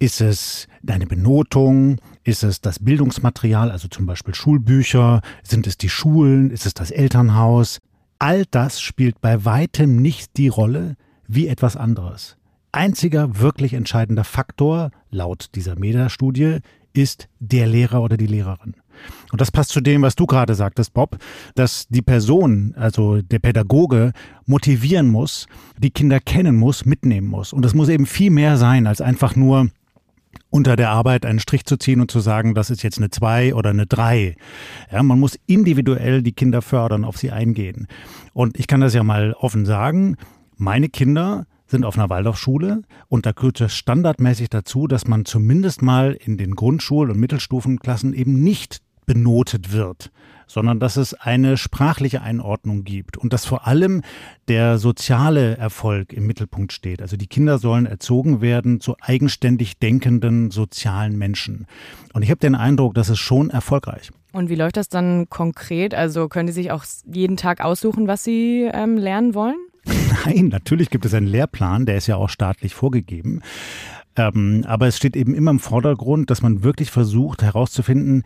Ist 0.00 0.20
es 0.20 0.66
deine 0.82 1.06
Benotung? 1.06 2.00
Ist 2.24 2.42
es 2.42 2.60
das 2.60 2.80
Bildungsmaterial, 2.80 3.70
also 3.70 3.86
zum 3.86 4.06
Beispiel 4.06 4.34
Schulbücher? 4.34 5.20
Sind 5.44 5.68
es 5.68 5.78
die 5.78 5.88
Schulen? 5.88 6.50
Ist 6.50 6.66
es 6.66 6.74
das 6.74 6.90
Elternhaus? 6.90 7.78
All 8.18 8.44
das 8.50 8.80
spielt 8.80 9.20
bei 9.20 9.44
weitem 9.44 10.02
nicht 10.02 10.36
die 10.36 10.48
Rolle, 10.48 10.96
wie 11.34 11.48
etwas 11.48 11.76
anderes. 11.76 12.36
Einziger 12.72 13.38
wirklich 13.38 13.74
entscheidender 13.74 14.24
Faktor, 14.24 14.90
laut 15.10 15.50
dieser 15.54 15.78
MEDA-Studie, 15.78 16.58
ist 16.94 17.28
der 17.38 17.66
Lehrer 17.66 18.02
oder 18.02 18.16
die 18.16 18.26
Lehrerin. 18.26 18.74
Und 19.30 19.40
das 19.40 19.50
passt 19.50 19.70
zu 19.70 19.80
dem, 19.80 20.02
was 20.02 20.14
du 20.14 20.26
gerade 20.26 20.54
sagtest, 20.54 20.92
Bob, 20.92 21.16
dass 21.54 21.88
die 21.88 22.02
Person, 22.02 22.74
also 22.76 23.22
der 23.22 23.38
Pädagoge, 23.38 24.12
motivieren 24.46 25.08
muss, 25.08 25.46
die 25.78 25.90
Kinder 25.90 26.20
kennen 26.20 26.56
muss, 26.56 26.84
mitnehmen 26.84 27.28
muss. 27.28 27.52
Und 27.52 27.64
das 27.64 27.74
muss 27.74 27.88
eben 27.88 28.06
viel 28.06 28.30
mehr 28.30 28.56
sein, 28.58 28.86
als 28.86 29.00
einfach 29.00 29.34
nur 29.34 29.68
unter 30.50 30.76
der 30.76 30.90
Arbeit 30.90 31.24
einen 31.24 31.40
Strich 31.40 31.64
zu 31.64 31.78
ziehen 31.78 32.00
und 32.00 32.10
zu 32.10 32.20
sagen, 32.20 32.54
das 32.54 32.70
ist 32.70 32.82
jetzt 32.82 32.98
eine 32.98 33.10
zwei 33.10 33.54
oder 33.54 33.70
eine 33.70 33.86
drei. 33.86 34.36
Ja, 34.90 35.02
man 35.02 35.18
muss 35.18 35.38
individuell 35.46 36.22
die 36.22 36.32
Kinder 36.32 36.60
fördern, 36.60 37.04
auf 37.04 37.16
sie 37.16 37.30
eingehen. 37.30 37.86
Und 38.34 38.58
ich 38.58 38.66
kann 38.66 38.80
das 38.80 38.94
ja 38.94 39.02
mal 39.02 39.32
offen 39.32 39.64
sagen, 39.64 40.16
meine 40.62 40.88
Kinder 40.88 41.46
sind 41.66 41.84
auf 41.84 41.98
einer 41.98 42.08
Waldorfschule 42.08 42.82
und 43.08 43.26
da 43.26 43.32
gehört 43.32 43.60
es 43.60 43.74
standardmäßig 43.74 44.48
dazu, 44.48 44.86
dass 44.86 45.08
man 45.08 45.24
zumindest 45.24 45.82
mal 45.82 46.12
in 46.12 46.36
den 46.36 46.54
Grundschul- 46.54 47.10
und 47.10 47.18
Mittelstufenklassen 47.18 48.14
eben 48.14 48.42
nicht 48.42 48.80
benotet 49.04 49.72
wird, 49.72 50.12
sondern 50.46 50.78
dass 50.78 50.96
es 50.96 51.14
eine 51.14 51.56
sprachliche 51.56 52.22
Einordnung 52.22 52.84
gibt 52.84 53.16
und 53.16 53.32
dass 53.32 53.44
vor 53.44 53.66
allem 53.66 54.02
der 54.46 54.78
soziale 54.78 55.56
Erfolg 55.56 56.12
im 56.12 56.28
Mittelpunkt 56.28 56.72
steht. 56.72 57.02
Also 57.02 57.16
die 57.16 57.26
Kinder 57.26 57.58
sollen 57.58 57.86
erzogen 57.86 58.40
werden 58.40 58.78
zu 58.78 58.94
eigenständig 59.00 59.80
denkenden 59.80 60.52
sozialen 60.52 61.18
Menschen. 61.18 61.66
Und 62.12 62.22
ich 62.22 62.30
habe 62.30 62.38
den 62.38 62.54
Eindruck, 62.54 62.94
das 62.94 63.08
ist 63.08 63.18
schon 63.18 63.50
erfolgreich. 63.50 64.10
Und 64.32 64.48
wie 64.48 64.54
läuft 64.54 64.76
das 64.76 64.88
dann 64.88 65.28
konkret? 65.28 65.92
Also 65.92 66.28
können 66.28 66.46
die 66.46 66.52
sich 66.52 66.70
auch 66.70 66.84
jeden 67.12 67.36
Tag 67.36 67.64
aussuchen, 67.64 68.06
was 68.06 68.22
sie 68.22 68.70
ähm, 68.72 68.96
lernen 68.96 69.34
wollen? 69.34 69.56
Nein, 70.24 70.48
natürlich 70.48 70.90
gibt 70.90 71.04
es 71.04 71.14
einen 71.14 71.26
Lehrplan, 71.26 71.86
der 71.86 71.96
ist 71.96 72.06
ja 72.06 72.16
auch 72.16 72.28
staatlich 72.28 72.74
vorgegeben. 72.74 73.42
Ähm, 74.16 74.64
aber 74.66 74.86
es 74.86 74.96
steht 74.96 75.16
eben 75.16 75.34
immer 75.34 75.50
im 75.50 75.58
Vordergrund, 75.58 76.30
dass 76.30 76.42
man 76.42 76.62
wirklich 76.62 76.90
versucht 76.90 77.42
herauszufinden, 77.42 78.24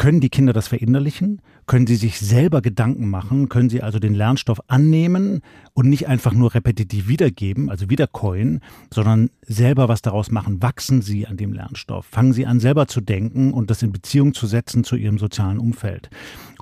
können 0.00 0.20
die 0.20 0.30
Kinder 0.30 0.54
das 0.54 0.68
verinnerlichen? 0.68 1.42
Können 1.66 1.86
sie 1.86 1.96
sich 1.96 2.18
selber 2.18 2.62
Gedanken 2.62 3.10
machen? 3.10 3.50
Können 3.50 3.68
sie 3.68 3.82
also 3.82 3.98
den 3.98 4.14
Lernstoff 4.14 4.58
annehmen 4.66 5.42
und 5.74 5.90
nicht 5.90 6.08
einfach 6.08 6.32
nur 6.32 6.54
repetitiv 6.54 7.06
wiedergeben, 7.06 7.68
also 7.68 7.90
wiederkäuen, 7.90 8.60
sondern 8.90 9.28
selber 9.42 9.90
was 9.90 10.00
daraus 10.00 10.30
machen? 10.30 10.62
Wachsen 10.62 11.02
sie 11.02 11.26
an 11.26 11.36
dem 11.36 11.52
Lernstoff? 11.52 12.06
Fangen 12.06 12.32
sie 12.32 12.46
an, 12.46 12.60
selber 12.60 12.86
zu 12.86 13.02
denken 13.02 13.52
und 13.52 13.68
das 13.68 13.82
in 13.82 13.92
Beziehung 13.92 14.32
zu 14.32 14.46
setzen 14.46 14.84
zu 14.84 14.96
ihrem 14.96 15.18
sozialen 15.18 15.58
Umfeld? 15.58 16.08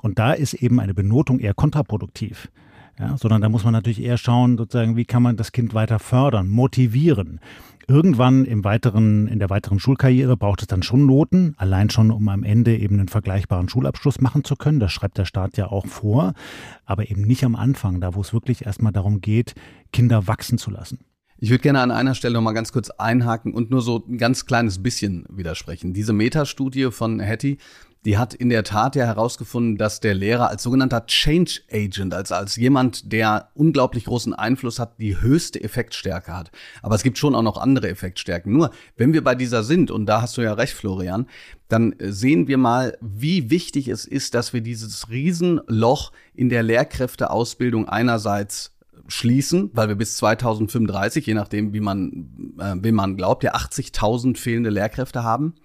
Und 0.01 0.19
da 0.19 0.33
ist 0.33 0.53
eben 0.53 0.81
eine 0.81 0.93
Benotung 0.93 1.39
eher 1.39 1.53
kontraproduktiv. 1.53 2.49
Ja, 2.99 3.15
sondern 3.17 3.41
da 3.41 3.47
muss 3.47 3.63
man 3.63 3.71
natürlich 3.71 4.03
eher 4.03 4.17
schauen, 4.17 4.57
sozusagen, 4.57 4.97
wie 4.97 5.05
kann 5.05 5.23
man 5.23 5.37
das 5.37 5.53
Kind 5.53 5.73
weiter 5.73 5.99
fördern, 5.99 6.49
motivieren. 6.49 7.39
Irgendwann 7.87 8.45
im 8.45 8.63
weiteren, 8.63 9.27
in 9.27 9.39
der 9.39 9.49
weiteren 9.49 9.79
Schulkarriere 9.79 10.37
braucht 10.37 10.61
es 10.61 10.67
dann 10.67 10.83
schon 10.83 11.05
Noten, 11.07 11.55
allein 11.57 11.89
schon, 11.89 12.11
um 12.11 12.27
am 12.29 12.43
Ende 12.43 12.77
eben 12.77 12.99
einen 12.99 13.07
vergleichbaren 13.07 13.69
Schulabschluss 13.69 14.21
machen 14.21 14.43
zu 14.43 14.55
können. 14.55 14.79
Das 14.79 14.91
schreibt 14.91 15.17
der 15.17 15.25
Staat 15.25 15.57
ja 15.57 15.67
auch 15.67 15.87
vor, 15.87 16.33
aber 16.85 17.09
eben 17.09 17.21
nicht 17.21 17.43
am 17.45 17.55
Anfang, 17.55 17.99
da 18.01 18.13
wo 18.13 18.21
es 18.21 18.33
wirklich 18.33 18.65
erstmal 18.65 18.91
darum 18.91 19.21
geht, 19.21 19.55
Kinder 19.91 20.27
wachsen 20.27 20.59
zu 20.59 20.69
lassen. 20.69 20.99
Ich 21.41 21.49
würde 21.49 21.61
gerne 21.61 21.79
an 21.79 21.91
einer 21.91 22.15
Stelle 22.15 22.33
noch 22.33 22.41
mal 22.41 22.51
ganz 22.51 22.73
kurz 22.73 22.89
einhaken 22.89 23.53
und 23.53 23.71
nur 23.71 23.81
so 23.81 24.03
ein 24.07 24.17
ganz 24.17 24.45
kleines 24.45 24.83
bisschen 24.83 25.25
widersprechen. 25.29 25.93
Diese 25.93 26.11
Metastudie 26.11 26.91
von 26.91 27.21
Hattie, 27.21 27.57
die 28.05 28.17
hat 28.17 28.33
in 28.33 28.49
der 28.49 28.63
Tat 28.63 28.95
ja 28.95 29.05
herausgefunden, 29.05 29.77
dass 29.77 29.99
der 29.99 30.13
Lehrer 30.13 30.49
als 30.49 30.63
sogenannter 30.63 31.05
Change 31.05 31.61
Agent, 31.71 32.13
also 32.13 32.35
als 32.35 32.55
jemand, 32.55 33.11
der 33.11 33.49
unglaublich 33.53 34.05
großen 34.05 34.33
Einfluss 34.33 34.79
hat, 34.79 34.99
die 34.99 35.19
höchste 35.19 35.61
Effektstärke 35.61 36.35
hat. 36.35 36.51
Aber 36.81 36.95
es 36.95 37.03
gibt 37.03 37.17
schon 37.17 37.35
auch 37.35 37.41
noch 37.41 37.57
andere 37.57 37.89
Effektstärken. 37.89 38.53
Nur, 38.53 38.71
wenn 38.95 39.13
wir 39.13 39.23
bei 39.23 39.35
dieser 39.35 39.63
sind, 39.63 39.91
und 39.91 40.05
da 40.05 40.21
hast 40.21 40.37
du 40.37 40.41
ja 40.41 40.53
recht, 40.53 40.73
Florian, 40.73 41.27
dann 41.67 41.93
sehen 41.99 42.47
wir 42.47 42.57
mal, 42.57 42.97
wie 43.01 43.49
wichtig 43.49 43.89
es 43.89 44.05
ist, 44.05 44.33
dass 44.33 44.53
wir 44.53 44.61
dieses 44.61 45.09
Riesenloch 45.09 46.11
in 46.33 46.49
der 46.49 46.63
Lehrkräfteausbildung 46.63 47.89
einerseits 47.89 48.71
schließen, 49.09 49.71
weil 49.73 49.87
wir 49.87 49.95
bis 49.95 50.15
2035, 50.17 51.25
je 51.25 51.33
nachdem, 51.33 51.73
wie 51.73 51.79
man, 51.79 52.55
äh, 52.59 52.75
wem 52.75 52.95
man 52.95 53.17
glaubt, 53.17 53.43
ja 53.43 53.55
80.000 53.55 54.37
fehlende 54.37 54.69
Lehrkräfte 54.69 55.23
haben. 55.23 55.55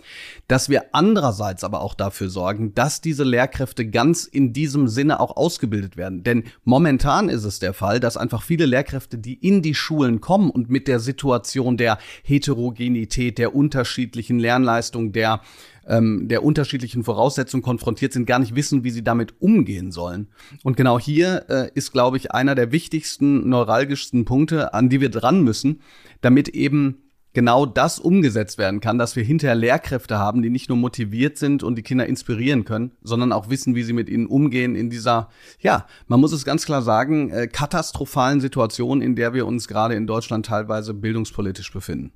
Dass 0.48 0.68
wir 0.68 0.86
andererseits 0.92 1.62
aber 1.62 1.82
auch 1.82 1.94
dafür 1.94 2.30
sorgen, 2.30 2.74
dass 2.74 3.02
diese 3.02 3.22
Lehrkräfte 3.22 3.86
ganz 3.86 4.24
in 4.24 4.52
diesem 4.52 4.88
Sinne 4.88 5.20
auch 5.20 5.36
ausgebildet 5.36 5.96
werden. 5.96 6.24
Denn 6.24 6.44
momentan 6.64 7.28
ist 7.28 7.44
es 7.44 7.58
der 7.58 7.74
Fall, 7.74 8.00
dass 8.00 8.16
einfach 8.16 8.42
viele 8.42 8.66
Lehrkräfte, 8.66 9.18
die 9.18 9.34
in 9.34 9.62
die 9.62 9.74
Schulen 9.74 10.20
kommen 10.20 10.50
und 10.50 10.70
mit 10.70 10.88
der 10.88 10.98
Situation 10.98 11.76
der 11.76 11.98
Heterogenität, 12.22 13.36
der 13.38 13.54
unterschiedlichen 13.54 14.38
Lernleistung, 14.38 15.12
der 15.12 15.42
ähm, 15.88 16.29
der 16.29 16.43
unterschiedlichen 16.45 17.05
Voraussetzungen 17.05 17.62
konfrontiert 17.62 18.12
sind, 18.12 18.26
gar 18.26 18.38
nicht 18.38 18.55
wissen, 18.55 18.85
wie 18.85 18.91
sie 18.91 19.05
damit 19.05 19.41
umgehen 19.41 19.93
sollen. 19.93 20.29
Und 20.62 20.76
genau 20.76 20.99
hier 20.99 21.47
äh, 21.49 21.71
ist, 21.75 21.93
glaube 21.93 22.17
ich, 22.17 22.33
einer 22.33 22.55
der 22.55 22.73
wichtigsten, 22.73 23.49
neuralgischsten 23.49 24.25
Punkte, 24.25 24.75
an 24.75 24.88
die 24.88 25.00
wir 25.00 25.11
dran 25.11 25.43
müssen, 25.43 25.81
damit 26.21 26.49
eben 26.49 27.05
genau 27.35 27.67
das 27.67 27.99
umgesetzt 27.99 28.57
werden 28.59 28.81
kann, 28.81 28.97
dass 28.97 29.17
wir 29.17 29.25
hinterher 29.25 29.57
Lehrkräfte 29.57 30.19
haben, 30.19 30.41
die 30.41 30.50
nicht 30.50 30.69
nur 30.69 30.79
motiviert 30.79 31.37
sind 31.37 31.62
und 31.62 31.76
die 31.76 31.83
Kinder 31.83 32.07
inspirieren 32.07 32.64
können, 32.64 32.93
sondern 33.03 33.33
auch 33.33 33.50
wissen, 33.50 33.75
wie 33.75 33.83
sie 33.83 33.93
mit 33.93 34.09
ihnen 34.09 34.26
umgehen 34.26 34.76
in 34.76 34.88
dieser, 34.88 35.29
ja, 35.59 35.87
man 36.07 36.21
muss 36.21 36.33
es 36.33 36.45
ganz 36.45 36.64
klar 36.64 36.81
sagen, 36.81 37.31
äh, 37.31 37.49
katastrophalen 37.49 38.41
Situation, 38.41 39.03
in 39.03 39.17
der 39.17 39.35
wir 39.35 39.47
uns 39.47 39.69
gerade 39.69 39.95
in 39.95 40.07
Deutschland 40.07 40.47
teilweise 40.47 40.95
bildungspolitisch 40.95 41.73
befinden. 41.73 42.12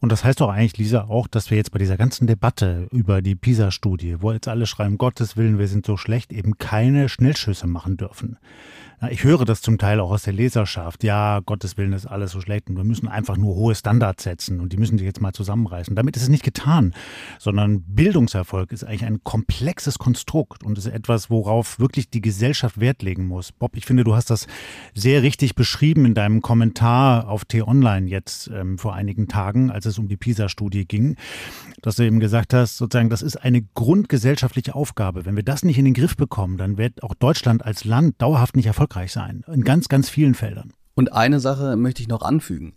Und 0.00 0.12
das 0.12 0.24
heißt 0.24 0.40
doch 0.40 0.50
eigentlich, 0.50 0.76
Lisa, 0.78 1.04
auch, 1.04 1.26
dass 1.26 1.50
wir 1.50 1.56
jetzt 1.56 1.72
bei 1.72 1.78
dieser 1.78 1.96
ganzen 1.96 2.26
Debatte 2.26 2.86
über 2.92 3.20
die 3.20 3.34
PISA-Studie, 3.34 4.16
wo 4.20 4.32
jetzt 4.32 4.46
alle 4.46 4.66
schreiben, 4.66 4.96
Gottes 4.96 5.36
Willen, 5.36 5.58
wir 5.58 5.66
sind 5.66 5.86
so 5.86 5.96
schlecht, 5.96 6.32
eben 6.32 6.58
keine 6.58 7.08
Schnellschüsse 7.08 7.66
machen 7.66 7.96
dürfen. 7.96 8.38
Ich 9.10 9.22
höre 9.22 9.44
das 9.44 9.62
zum 9.62 9.78
Teil 9.78 10.00
auch 10.00 10.10
aus 10.10 10.24
der 10.24 10.32
Leserschaft. 10.32 11.04
Ja, 11.04 11.38
Gottes 11.46 11.76
Willen 11.76 11.92
ist 11.92 12.06
alles 12.06 12.32
so 12.32 12.40
schlecht 12.40 12.68
und 12.68 12.76
wir 12.76 12.82
müssen 12.82 13.06
einfach 13.06 13.36
nur 13.36 13.54
hohe 13.54 13.76
Standards 13.76 14.24
setzen 14.24 14.58
und 14.58 14.72
die 14.72 14.76
müssen 14.76 14.98
sich 14.98 15.06
jetzt 15.06 15.20
mal 15.20 15.32
zusammenreißen. 15.32 15.94
Damit 15.94 16.16
ist 16.16 16.22
es 16.22 16.28
nicht 16.28 16.42
getan, 16.42 16.92
sondern 17.38 17.82
Bildungserfolg 17.82 18.72
ist 18.72 18.82
eigentlich 18.82 19.04
ein 19.04 19.22
komplexes 19.22 20.00
Konstrukt 20.00 20.64
und 20.64 20.78
ist 20.78 20.86
etwas, 20.86 21.30
worauf 21.30 21.78
wirklich 21.78 22.10
die 22.10 22.20
Gesellschaft 22.20 22.80
Wert 22.80 23.02
legen 23.02 23.28
muss. 23.28 23.52
Bob, 23.52 23.76
ich 23.76 23.86
finde, 23.86 24.02
du 24.02 24.16
hast 24.16 24.30
das 24.30 24.48
sehr 24.94 25.22
richtig 25.22 25.54
beschrieben 25.54 26.04
in 26.04 26.14
deinem 26.14 26.42
Kommentar 26.42 27.28
auf 27.28 27.44
T-Online 27.44 28.08
jetzt 28.08 28.50
ähm, 28.52 28.78
vor 28.78 28.94
einigen 28.94 29.28
Tagen, 29.28 29.70
als 29.70 29.86
es 29.86 30.00
um 30.00 30.08
die 30.08 30.16
PISA-Studie 30.16 30.86
ging, 30.86 31.14
dass 31.82 31.94
du 31.94 32.02
eben 32.02 32.18
gesagt 32.18 32.52
hast, 32.52 32.78
sozusagen, 32.78 33.10
das 33.10 33.22
ist 33.22 33.36
eine 33.36 33.62
grundgesellschaftliche 33.74 34.74
Aufgabe. 34.74 35.24
Wenn 35.24 35.36
wir 35.36 35.44
das 35.44 35.62
nicht 35.62 35.78
in 35.78 35.84
den 35.84 35.94
Griff 35.94 36.16
bekommen, 36.16 36.58
dann 36.58 36.78
wird 36.78 37.04
auch 37.04 37.14
Deutschland 37.14 37.64
als 37.64 37.84
Land 37.84 38.20
dauerhaft 38.20 38.56
nicht 38.56 38.66
erfolgreich 38.66 38.87
erfolgreich 38.88 39.12
sein. 39.12 39.44
In 39.46 39.64
ganz, 39.64 39.88
ganz 39.88 40.08
vielen 40.08 40.34
Feldern. 40.34 40.72
Und 40.94 41.12
eine 41.12 41.40
Sache 41.40 41.76
möchte 41.76 42.02
ich 42.02 42.08
noch 42.08 42.22
anfügen. 42.22 42.74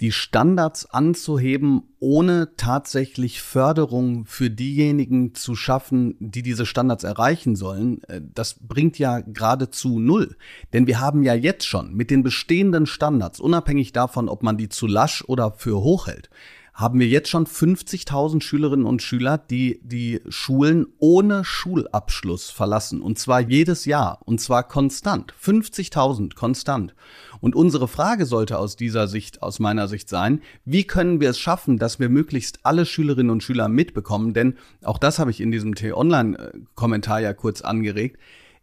Die 0.00 0.10
Standards 0.10 0.90
anzuheben, 0.90 1.82
ohne 2.00 2.56
tatsächlich 2.56 3.40
Förderung 3.40 4.26
für 4.26 4.50
diejenigen 4.50 5.34
zu 5.34 5.54
schaffen, 5.54 6.16
die 6.18 6.42
diese 6.42 6.66
Standards 6.66 7.04
erreichen 7.04 7.54
sollen, 7.54 8.02
äh, 8.04 8.20
das 8.34 8.56
bringt 8.60 8.98
ja 8.98 9.20
geradezu 9.20 10.00
null. 10.00 10.36
Denn 10.72 10.88
wir 10.88 10.98
haben 11.00 11.22
ja 11.22 11.34
jetzt 11.34 11.66
schon 11.66 11.94
mit 11.94 12.10
den 12.10 12.24
bestehenden 12.24 12.86
Standards, 12.86 13.38
unabhängig 13.38 13.92
davon, 13.92 14.28
ob 14.28 14.42
man 14.42 14.56
die 14.56 14.68
zu 14.68 14.88
lasch 14.88 15.24
oder 15.26 15.52
für 15.52 15.80
hoch 15.80 16.08
hält, 16.08 16.28
haben 16.74 16.98
wir 16.98 17.06
jetzt 17.06 17.28
schon 17.28 17.46
50.000 17.46 18.42
Schülerinnen 18.42 18.84
und 18.84 19.00
Schüler, 19.00 19.38
die 19.38 19.78
die 19.84 20.20
Schulen 20.28 20.86
ohne 20.98 21.44
Schulabschluss 21.44 22.50
verlassen. 22.50 23.00
Und 23.00 23.16
zwar 23.16 23.40
jedes 23.40 23.84
Jahr. 23.84 24.20
Und 24.24 24.40
zwar 24.40 24.66
konstant. 24.66 25.32
50.000 25.40 26.34
konstant. 26.34 26.96
Und 27.40 27.54
unsere 27.54 27.86
Frage 27.86 28.26
sollte 28.26 28.58
aus 28.58 28.74
dieser 28.74 29.06
Sicht, 29.06 29.40
aus 29.40 29.60
meiner 29.60 29.86
Sicht 29.86 30.08
sein, 30.08 30.42
wie 30.64 30.84
können 30.84 31.20
wir 31.20 31.30
es 31.30 31.38
schaffen, 31.38 31.78
dass 31.78 32.00
wir 32.00 32.08
möglichst 32.08 32.58
alle 32.64 32.86
Schülerinnen 32.86 33.30
und 33.30 33.44
Schüler 33.44 33.68
mitbekommen? 33.68 34.34
Denn 34.34 34.56
auch 34.82 34.98
das 34.98 35.20
habe 35.20 35.30
ich 35.30 35.40
in 35.40 35.52
diesem 35.52 35.76
T-Online-Kommentar 35.76 37.20
ja 37.20 37.34
kurz 37.34 37.60
angeregt. 37.60 38.18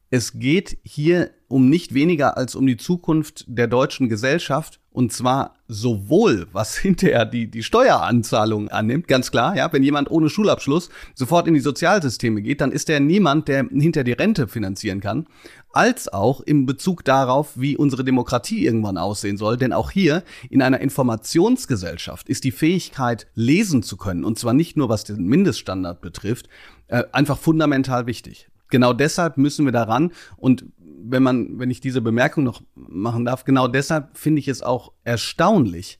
Es 0.09 0.33
geht 0.37 0.77
hier 0.83 1.31
um 1.47 1.69
nicht 1.69 1.93
weniger 1.93 2.35
als 2.35 2.55
um 2.55 2.67
die 2.67 2.75
Zukunft 2.75 3.45
der 3.47 3.67
deutschen 3.67 4.09
Gesellschaft 4.09 4.80
und 4.91 5.13
zwar 5.13 5.55
sowohl, 5.67 6.47
was 6.51 6.77
hinterher 6.77 7.25
die, 7.25 7.49
die 7.49 7.63
Steueranzahlung 7.63 8.69
annimmt, 8.69 9.07
ganz 9.07 9.31
klar, 9.31 9.55
ja, 9.55 9.71
wenn 9.71 9.83
jemand 9.83 10.11
ohne 10.11 10.29
Schulabschluss 10.29 10.89
sofort 11.15 11.47
in 11.47 11.53
die 11.53 11.61
Sozialsysteme 11.61 12.41
geht, 12.41 12.61
dann 12.61 12.71
ist 12.71 12.89
er 12.89 12.99
niemand, 12.99 13.47
der 13.47 13.65
hinter 13.69 14.03
die 14.03 14.11
Rente 14.11 14.47
finanzieren 14.47 14.99
kann, 14.99 15.27
als 15.71 16.11
auch 16.11 16.41
im 16.41 16.65
Bezug 16.65 17.05
darauf, 17.05 17.53
wie 17.55 17.77
unsere 17.77 18.03
Demokratie 18.03 18.65
irgendwann 18.65 18.97
aussehen 18.97 19.37
soll. 19.37 19.55
Denn 19.55 19.71
auch 19.71 19.91
hier 19.91 20.23
in 20.49 20.61
einer 20.61 20.81
Informationsgesellschaft 20.81 22.27
ist 22.27 22.43
die 22.43 22.51
Fähigkeit, 22.51 23.27
lesen 23.33 23.83
zu 23.83 23.95
können, 23.95 24.25
und 24.25 24.37
zwar 24.37 24.53
nicht 24.53 24.75
nur 24.75 24.89
was 24.89 25.05
den 25.05 25.25
Mindeststandard 25.25 26.01
betrifft, 26.01 26.49
äh, 26.87 27.03
einfach 27.13 27.37
fundamental 27.37 28.05
wichtig. 28.05 28.49
Genau 28.69 28.93
deshalb 28.93 29.37
müssen 29.37 29.65
wir 29.65 29.71
daran 29.73 30.11
und 30.37 30.65
wenn 31.03 31.23
man, 31.23 31.59
wenn 31.59 31.71
ich 31.71 31.81
diese 31.81 32.01
Bemerkung 32.01 32.43
noch 32.43 32.61
machen 32.75 33.25
darf, 33.25 33.43
genau 33.43 33.67
deshalb 33.67 34.17
finde 34.17 34.39
ich 34.39 34.47
es 34.47 34.61
auch 34.61 34.91
erstaunlich, 35.03 35.99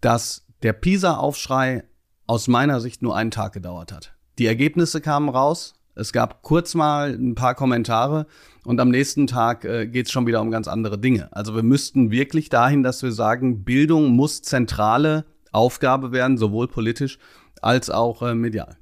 dass 0.00 0.46
der 0.62 0.72
PISA-Aufschrei 0.72 1.84
aus 2.26 2.48
meiner 2.48 2.80
Sicht 2.80 3.02
nur 3.02 3.16
einen 3.16 3.30
Tag 3.30 3.52
gedauert 3.52 3.92
hat. 3.92 4.14
Die 4.38 4.46
Ergebnisse 4.46 5.00
kamen 5.00 5.28
raus, 5.28 5.74
es 5.94 6.12
gab 6.12 6.42
kurz 6.42 6.74
mal 6.74 7.14
ein 7.14 7.34
paar 7.34 7.54
Kommentare 7.54 8.26
und 8.64 8.80
am 8.80 8.90
nächsten 8.90 9.26
Tag 9.26 9.64
äh, 9.64 9.86
geht 9.86 10.06
es 10.06 10.12
schon 10.12 10.26
wieder 10.26 10.42
um 10.42 10.50
ganz 10.50 10.68
andere 10.68 10.98
Dinge. 10.98 11.28
Also 11.32 11.54
wir 11.54 11.62
müssten 11.62 12.10
wirklich 12.10 12.50
dahin, 12.50 12.82
dass 12.82 13.02
wir 13.02 13.12
sagen, 13.12 13.64
Bildung 13.64 14.10
muss 14.10 14.42
zentrale 14.42 15.24
Aufgabe 15.52 16.12
werden, 16.12 16.36
sowohl 16.36 16.68
politisch 16.68 17.18
als 17.62 17.88
auch 17.88 18.20
äh, 18.22 18.34
medial. 18.34 18.76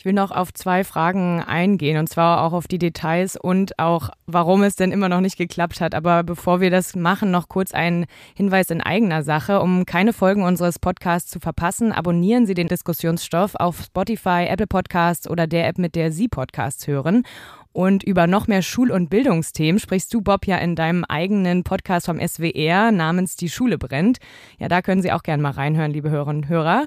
Ich 0.00 0.06
will 0.06 0.14
noch 0.14 0.30
auf 0.30 0.54
zwei 0.54 0.82
Fragen 0.82 1.42
eingehen 1.42 1.98
und 1.98 2.08
zwar 2.08 2.42
auch 2.42 2.54
auf 2.54 2.66
die 2.66 2.78
Details 2.78 3.36
und 3.36 3.78
auch, 3.78 4.08
warum 4.24 4.62
es 4.62 4.74
denn 4.74 4.92
immer 4.92 5.10
noch 5.10 5.20
nicht 5.20 5.36
geklappt 5.36 5.82
hat. 5.82 5.94
Aber 5.94 6.22
bevor 6.22 6.62
wir 6.62 6.70
das 6.70 6.96
machen, 6.96 7.30
noch 7.30 7.50
kurz 7.50 7.72
ein 7.72 8.06
Hinweis 8.34 8.70
in 8.70 8.80
eigener 8.80 9.22
Sache. 9.22 9.60
Um 9.60 9.84
keine 9.84 10.14
Folgen 10.14 10.42
unseres 10.42 10.78
Podcasts 10.78 11.30
zu 11.30 11.38
verpassen, 11.38 11.92
abonnieren 11.92 12.46
Sie 12.46 12.54
den 12.54 12.66
Diskussionsstoff 12.66 13.54
auf 13.56 13.82
Spotify, 13.82 14.46
Apple 14.48 14.66
Podcasts 14.66 15.28
oder 15.28 15.46
der 15.46 15.68
App, 15.68 15.76
mit 15.76 15.94
der 15.94 16.12
Sie 16.12 16.28
Podcasts 16.28 16.86
hören. 16.86 17.24
Und 17.72 18.02
über 18.02 18.26
noch 18.26 18.46
mehr 18.46 18.62
Schul- 18.62 18.92
und 18.92 19.10
Bildungsthemen 19.10 19.78
sprichst 19.78 20.14
du, 20.14 20.22
Bob, 20.22 20.46
ja 20.46 20.56
in 20.56 20.76
deinem 20.76 21.04
eigenen 21.04 21.62
Podcast 21.62 22.06
vom 22.06 22.26
SWR 22.26 22.90
namens 22.90 23.36
Die 23.36 23.50
Schule 23.50 23.76
brennt. 23.76 24.16
Ja, 24.58 24.68
da 24.68 24.80
können 24.80 25.02
Sie 25.02 25.12
auch 25.12 25.22
gerne 25.22 25.42
mal 25.42 25.52
reinhören, 25.52 25.90
liebe 25.90 26.08
Hörerinnen 26.08 26.44
und 26.44 26.48
Hörer. 26.48 26.86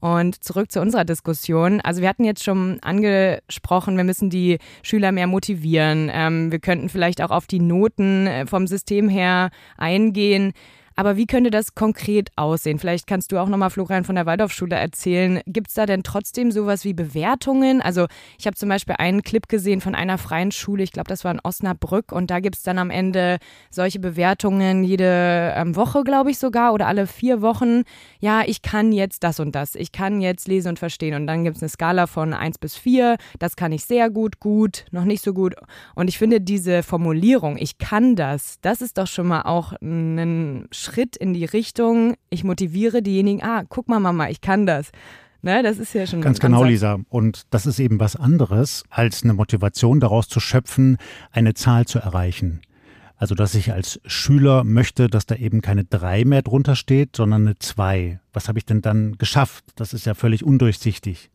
Und 0.00 0.44
zurück 0.44 0.70
zu 0.70 0.80
unserer 0.80 1.04
Diskussion. 1.04 1.80
Also 1.80 2.00
wir 2.00 2.08
hatten 2.08 2.24
jetzt 2.24 2.44
schon 2.44 2.78
angesprochen, 2.82 3.96
wir 3.96 4.04
müssen 4.04 4.30
die 4.30 4.58
Schüler 4.82 5.10
mehr 5.10 5.26
motivieren. 5.26 6.08
Ähm, 6.12 6.52
wir 6.52 6.60
könnten 6.60 6.88
vielleicht 6.88 7.20
auch 7.20 7.30
auf 7.30 7.46
die 7.46 7.58
Noten 7.58 8.26
äh, 8.26 8.46
vom 8.46 8.68
System 8.68 9.08
her 9.08 9.50
eingehen. 9.76 10.52
Aber 10.98 11.16
wie 11.16 11.26
könnte 11.26 11.52
das 11.52 11.76
konkret 11.76 12.32
aussehen? 12.34 12.80
Vielleicht 12.80 13.06
kannst 13.06 13.30
du 13.30 13.38
auch 13.38 13.48
nochmal, 13.48 13.70
Florian, 13.70 14.02
von 14.02 14.16
der 14.16 14.26
Waldorfschule 14.26 14.74
erzählen. 14.74 15.40
Gibt 15.46 15.68
es 15.68 15.74
da 15.74 15.86
denn 15.86 16.02
trotzdem 16.02 16.50
sowas 16.50 16.84
wie 16.84 16.92
Bewertungen? 16.92 17.80
Also 17.80 18.08
ich 18.36 18.48
habe 18.48 18.56
zum 18.56 18.68
Beispiel 18.68 18.96
einen 18.98 19.22
Clip 19.22 19.46
gesehen 19.46 19.80
von 19.80 19.94
einer 19.94 20.18
freien 20.18 20.50
Schule, 20.50 20.82
ich 20.82 20.90
glaube, 20.90 21.06
das 21.06 21.22
war 21.22 21.30
in 21.30 21.38
Osnabrück, 21.44 22.10
und 22.10 22.32
da 22.32 22.40
gibt 22.40 22.56
es 22.56 22.64
dann 22.64 22.78
am 22.78 22.90
Ende 22.90 23.38
solche 23.70 24.00
Bewertungen 24.00 24.82
jede 24.82 25.52
ähm, 25.54 25.76
Woche, 25.76 26.02
glaube 26.02 26.32
ich 26.32 26.38
sogar, 26.40 26.72
oder 26.72 26.88
alle 26.88 27.06
vier 27.06 27.42
Wochen. 27.42 27.84
Ja, 28.18 28.42
ich 28.44 28.62
kann 28.62 28.90
jetzt 28.90 29.22
das 29.22 29.38
und 29.38 29.54
das. 29.54 29.76
Ich 29.76 29.92
kann 29.92 30.20
jetzt 30.20 30.48
lesen 30.48 30.70
und 30.70 30.80
verstehen. 30.80 31.14
Und 31.14 31.28
dann 31.28 31.44
gibt 31.44 31.58
es 31.58 31.62
eine 31.62 31.68
Skala 31.68 32.08
von 32.08 32.34
1 32.34 32.58
bis 32.58 32.74
4. 32.74 33.18
Das 33.38 33.54
kann 33.54 33.70
ich 33.70 33.84
sehr 33.84 34.10
gut, 34.10 34.40
gut, 34.40 34.84
noch 34.90 35.04
nicht 35.04 35.22
so 35.22 35.32
gut. 35.32 35.54
Und 35.94 36.08
ich 36.08 36.18
finde 36.18 36.40
diese 36.40 36.82
Formulierung, 36.82 37.56
ich 37.56 37.78
kann 37.78 38.16
das, 38.16 38.58
das 38.62 38.82
ist 38.82 38.98
doch 38.98 39.06
schon 39.06 39.28
mal 39.28 39.42
auch 39.42 39.74
ein 39.80 40.66
Schritt 40.72 40.87
Schritt 40.88 41.16
in 41.16 41.34
die 41.34 41.44
Richtung, 41.44 42.14
ich 42.30 42.44
motiviere 42.44 43.02
diejenigen, 43.02 43.42
ah, 43.42 43.64
guck 43.68 43.88
mal, 43.88 44.00
Mama, 44.00 44.28
ich 44.28 44.40
kann 44.40 44.66
das. 44.66 44.90
Ne, 45.40 45.62
das 45.62 45.78
ist 45.78 45.94
ja 45.94 46.06
schon 46.06 46.20
ganz 46.20 46.40
genau, 46.40 46.64
Lisa. 46.64 46.98
Und 47.08 47.42
das 47.50 47.66
ist 47.66 47.78
eben 47.78 48.00
was 48.00 48.16
anderes, 48.16 48.82
als 48.90 49.22
eine 49.22 49.34
Motivation 49.34 50.00
daraus 50.00 50.28
zu 50.28 50.40
schöpfen, 50.40 50.96
eine 51.30 51.54
Zahl 51.54 51.86
zu 51.86 52.00
erreichen. 52.00 52.60
Also, 53.16 53.34
dass 53.34 53.54
ich 53.54 53.72
als 53.72 54.00
Schüler 54.04 54.64
möchte, 54.64 55.08
dass 55.08 55.26
da 55.26 55.36
eben 55.36 55.60
keine 55.60 55.84
drei 55.84 56.24
mehr 56.24 56.42
drunter 56.42 56.76
steht, 56.76 57.16
sondern 57.16 57.42
eine 57.42 57.58
zwei. 57.58 58.20
Was 58.32 58.48
habe 58.48 58.58
ich 58.58 58.64
denn 58.64 58.80
dann 58.80 59.16
geschafft? 59.18 59.64
Das 59.76 59.92
ist 59.92 60.06
ja 60.06 60.14
völlig 60.14 60.44
undurchsichtig. 60.44 61.30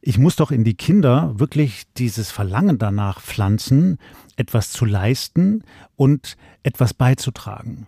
Ich 0.00 0.18
muss 0.18 0.36
doch 0.36 0.50
in 0.50 0.64
die 0.64 0.74
Kinder 0.74 1.38
wirklich 1.38 1.84
dieses 1.96 2.30
Verlangen 2.30 2.78
danach 2.78 3.20
pflanzen, 3.20 3.98
etwas 4.36 4.70
zu 4.70 4.84
leisten 4.84 5.64
und 5.96 6.36
etwas 6.62 6.94
beizutragen 6.94 7.86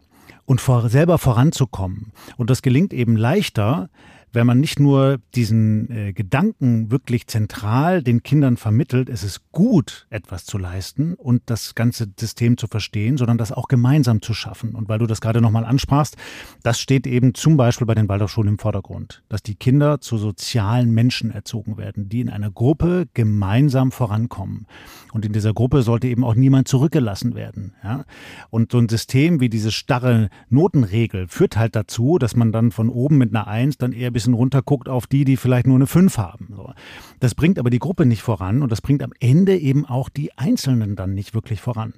und 0.50 0.61
vor, 0.61 0.88
selber 0.88 1.19
voranzukommen. 1.19 2.11
Und 2.37 2.50
das 2.50 2.61
gelingt 2.61 2.92
eben 2.92 3.14
leichter, 3.14 3.88
wenn 4.33 4.47
man 4.47 4.61
nicht 4.61 4.79
nur 4.79 5.19
diesen 5.35 5.91
äh, 5.91 6.13
Gedanken 6.13 6.91
wirklich 6.91 7.27
zentral 7.27 8.03
den 8.03 8.23
Kindern 8.23 8.57
vermittelt, 8.57 9.09
es 9.09 9.25
ist 9.25 9.51
gut, 9.53 10.07
etwas 10.11 10.45
zu 10.45 10.59
leisten 10.59 11.15
und 11.15 11.43
das 11.47 11.75
ganze 11.75 12.07
System 12.19 12.57
zu 12.57 12.67
verstehen, 12.67 13.17
sondern 13.17 13.39
das 13.39 13.53
auch 13.53 13.69
gemeinsam 13.69 14.23
zu 14.23 14.35
schaffen. 14.35 14.75
Und 14.75 14.89
weil 14.89 14.99
du 14.99 15.07
das 15.07 15.21
gerade 15.21 15.41
nochmal 15.41 15.65
ansprachst, 15.65 16.17
das 16.63 16.81
steht 16.81 17.07
eben 17.07 17.35
zum 17.35 17.57
Beispiel 17.57 17.87
bei 17.87 17.95
den 17.95 18.09
Waldorfschulen 18.09 18.51
im 18.51 18.59
Vordergrund, 18.59 19.23
dass 19.29 19.43
die 19.43 19.57
Kinder 19.57 20.01
zu 20.01 20.17
sozialen 20.17 20.91
Menschen 20.93 21.31
erzogen 21.31 21.77
werden, 21.77 22.09
die 22.09 22.21
in 22.21 22.31
einer 22.31 22.51
Gruppe 22.51 23.07
gemeinsam 23.15 23.91
vorankommen. 23.93 24.67
Und 25.13 25.25
in 25.25 25.33
dieser 25.33 25.53
Gruppe 25.53 25.83
sollte 25.83 26.07
eben 26.07 26.25
auch 26.25 26.35
niemand 26.35 26.69
zurückgelassen 26.69 27.35
werden. 27.35 27.75
Ja? 27.83 28.05
Und 28.51 28.73
so 28.73 28.79
ein 28.79 28.89
System 28.89 29.41
wie 29.41 29.49
diese 29.49 29.73
starre 29.73 30.31
Notenregel 30.49 31.27
führt 31.27 31.57
halt 31.57 31.75
dazu, 31.75 32.19
dass 32.19 32.37
man 32.37 32.53
dann 32.53 32.71
von 32.71 32.89
oben 32.89 33.19
mit 33.19 33.35
einer 33.35 33.49
Eins 33.49 33.77
dann 33.77 33.93
eher 33.93 34.11
bis 34.11 34.20
bisschen 34.21 34.35
runterguckt 34.35 34.89
auf 34.89 35.07
die, 35.07 35.25
die 35.25 35.39
vielleicht 35.39 35.67
nur 35.67 35.77
eine 35.77 35.87
5 35.87 36.19
haben. 36.19 36.55
Das 37.21 37.35
bringt 37.35 37.59
aber 37.59 37.71
die 37.71 37.79
Gruppe 37.79 38.05
nicht 38.05 38.21
voran 38.21 38.62
und 38.62 38.71
das 38.71 38.83
bringt 38.83 39.03
am 39.03 39.12
Ende 39.19 39.57
eben 39.57 39.87
auch 39.87 40.11
die 40.11 40.37
Einzelnen 40.37 40.95
dann 40.95 41.15
nicht 41.15 41.35
wirklich 41.35 41.61
voran. 41.61 41.95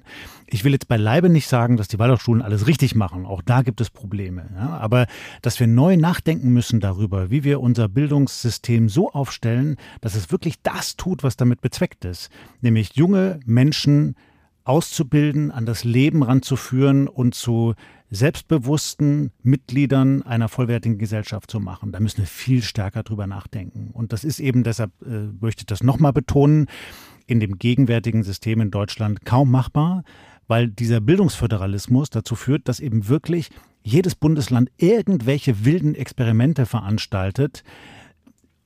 Ich 0.47 0.63
will 0.63 0.71
jetzt 0.71 0.87
beileibe 0.87 1.29
nicht 1.29 1.47
sagen, 1.47 1.75
dass 1.75 1.89
die 1.89 1.99
Waldorfschulen 1.99 2.41
alles 2.41 2.65
richtig 2.65 2.95
machen. 2.95 3.25
Auch 3.25 3.41
da 3.41 3.61
gibt 3.61 3.81
es 3.81 3.89
Probleme. 3.89 4.49
Ja? 4.55 4.77
Aber 4.77 5.07
dass 5.41 5.59
wir 5.59 5.67
neu 5.67 5.97
nachdenken 5.97 6.51
müssen 6.53 6.79
darüber, 6.79 7.29
wie 7.29 7.43
wir 7.43 7.59
unser 7.59 7.89
Bildungssystem 7.89 8.87
so 8.87 9.11
aufstellen, 9.11 9.75
dass 9.99 10.15
es 10.15 10.31
wirklich 10.31 10.61
das 10.61 10.95
tut, 10.95 11.23
was 11.23 11.35
damit 11.35 11.59
bezweckt 11.59 12.05
ist. 12.05 12.29
Nämlich 12.61 12.95
junge 12.95 13.41
Menschen 13.45 14.15
auszubilden, 14.63 15.51
an 15.51 15.65
das 15.65 15.83
Leben 15.83 16.23
ranzuführen 16.23 17.09
und 17.09 17.35
zu 17.35 17.73
selbstbewussten 18.15 19.31
Mitgliedern 19.41 20.21
einer 20.21 20.49
vollwertigen 20.49 20.97
Gesellschaft 20.97 21.49
zu 21.49 21.59
machen. 21.59 21.91
Da 21.91 21.99
müssen 21.99 22.19
wir 22.19 22.27
viel 22.27 22.61
stärker 22.61 23.03
drüber 23.03 23.27
nachdenken. 23.27 23.89
Und 23.91 24.13
das 24.13 24.23
ist 24.23 24.39
eben, 24.39 24.63
deshalb 24.63 24.91
äh, 25.01 25.29
möchte 25.39 25.61
ich 25.61 25.65
das 25.67 25.83
nochmal 25.83 26.13
betonen, 26.13 26.67
in 27.25 27.39
dem 27.39 27.57
gegenwärtigen 27.57 28.23
System 28.23 28.61
in 28.61 28.71
Deutschland 28.71 29.25
kaum 29.25 29.49
machbar, 29.49 30.03
weil 30.47 30.67
dieser 30.67 30.99
Bildungsföderalismus 30.99 32.09
dazu 32.09 32.35
führt, 32.35 32.67
dass 32.67 32.79
eben 32.79 33.07
wirklich 33.07 33.49
jedes 33.81 34.15
Bundesland 34.15 34.69
irgendwelche 34.77 35.65
wilden 35.65 35.95
Experimente 35.95 36.65
veranstaltet, 36.65 37.63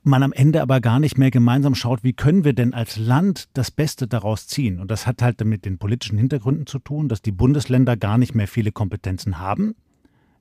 man 0.08 0.24
am 0.24 0.34
Ende 0.34 0.62
aber 0.62 0.82
gar 0.82 1.00
nicht 1.00 1.18
mehr 1.18 1.32
gemeinsam 1.32 1.76
schaut, 1.76 2.04
wie 2.04 2.14
können 2.14 2.44
wir 2.44 2.54
denn 2.54 2.74
als 2.74 2.98
Land 2.98 3.50
das 3.54 3.72
Beste 3.72 4.08
daraus 4.08 4.48
ziehen. 4.48 4.80
Und 4.80 4.90
das 4.90 5.06
hat 5.06 5.22
halt 5.22 5.44
mit 5.46 5.66
den 5.66 5.78
politischen 5.78 6.18
Hintergründen 6.18 6.66
zu 6.66 6.80
tun, 6.80 7.10
dass 7.10 7.22
die 7.22 7.32
Bundesländer 7.32 7.98
gar 7.98 8.18
nicht 8.18 8.34
mehr 8.34 8.48
viele 8.48 8.72
Kompetenzen 8.72 9.40
haben. 9.40 9.76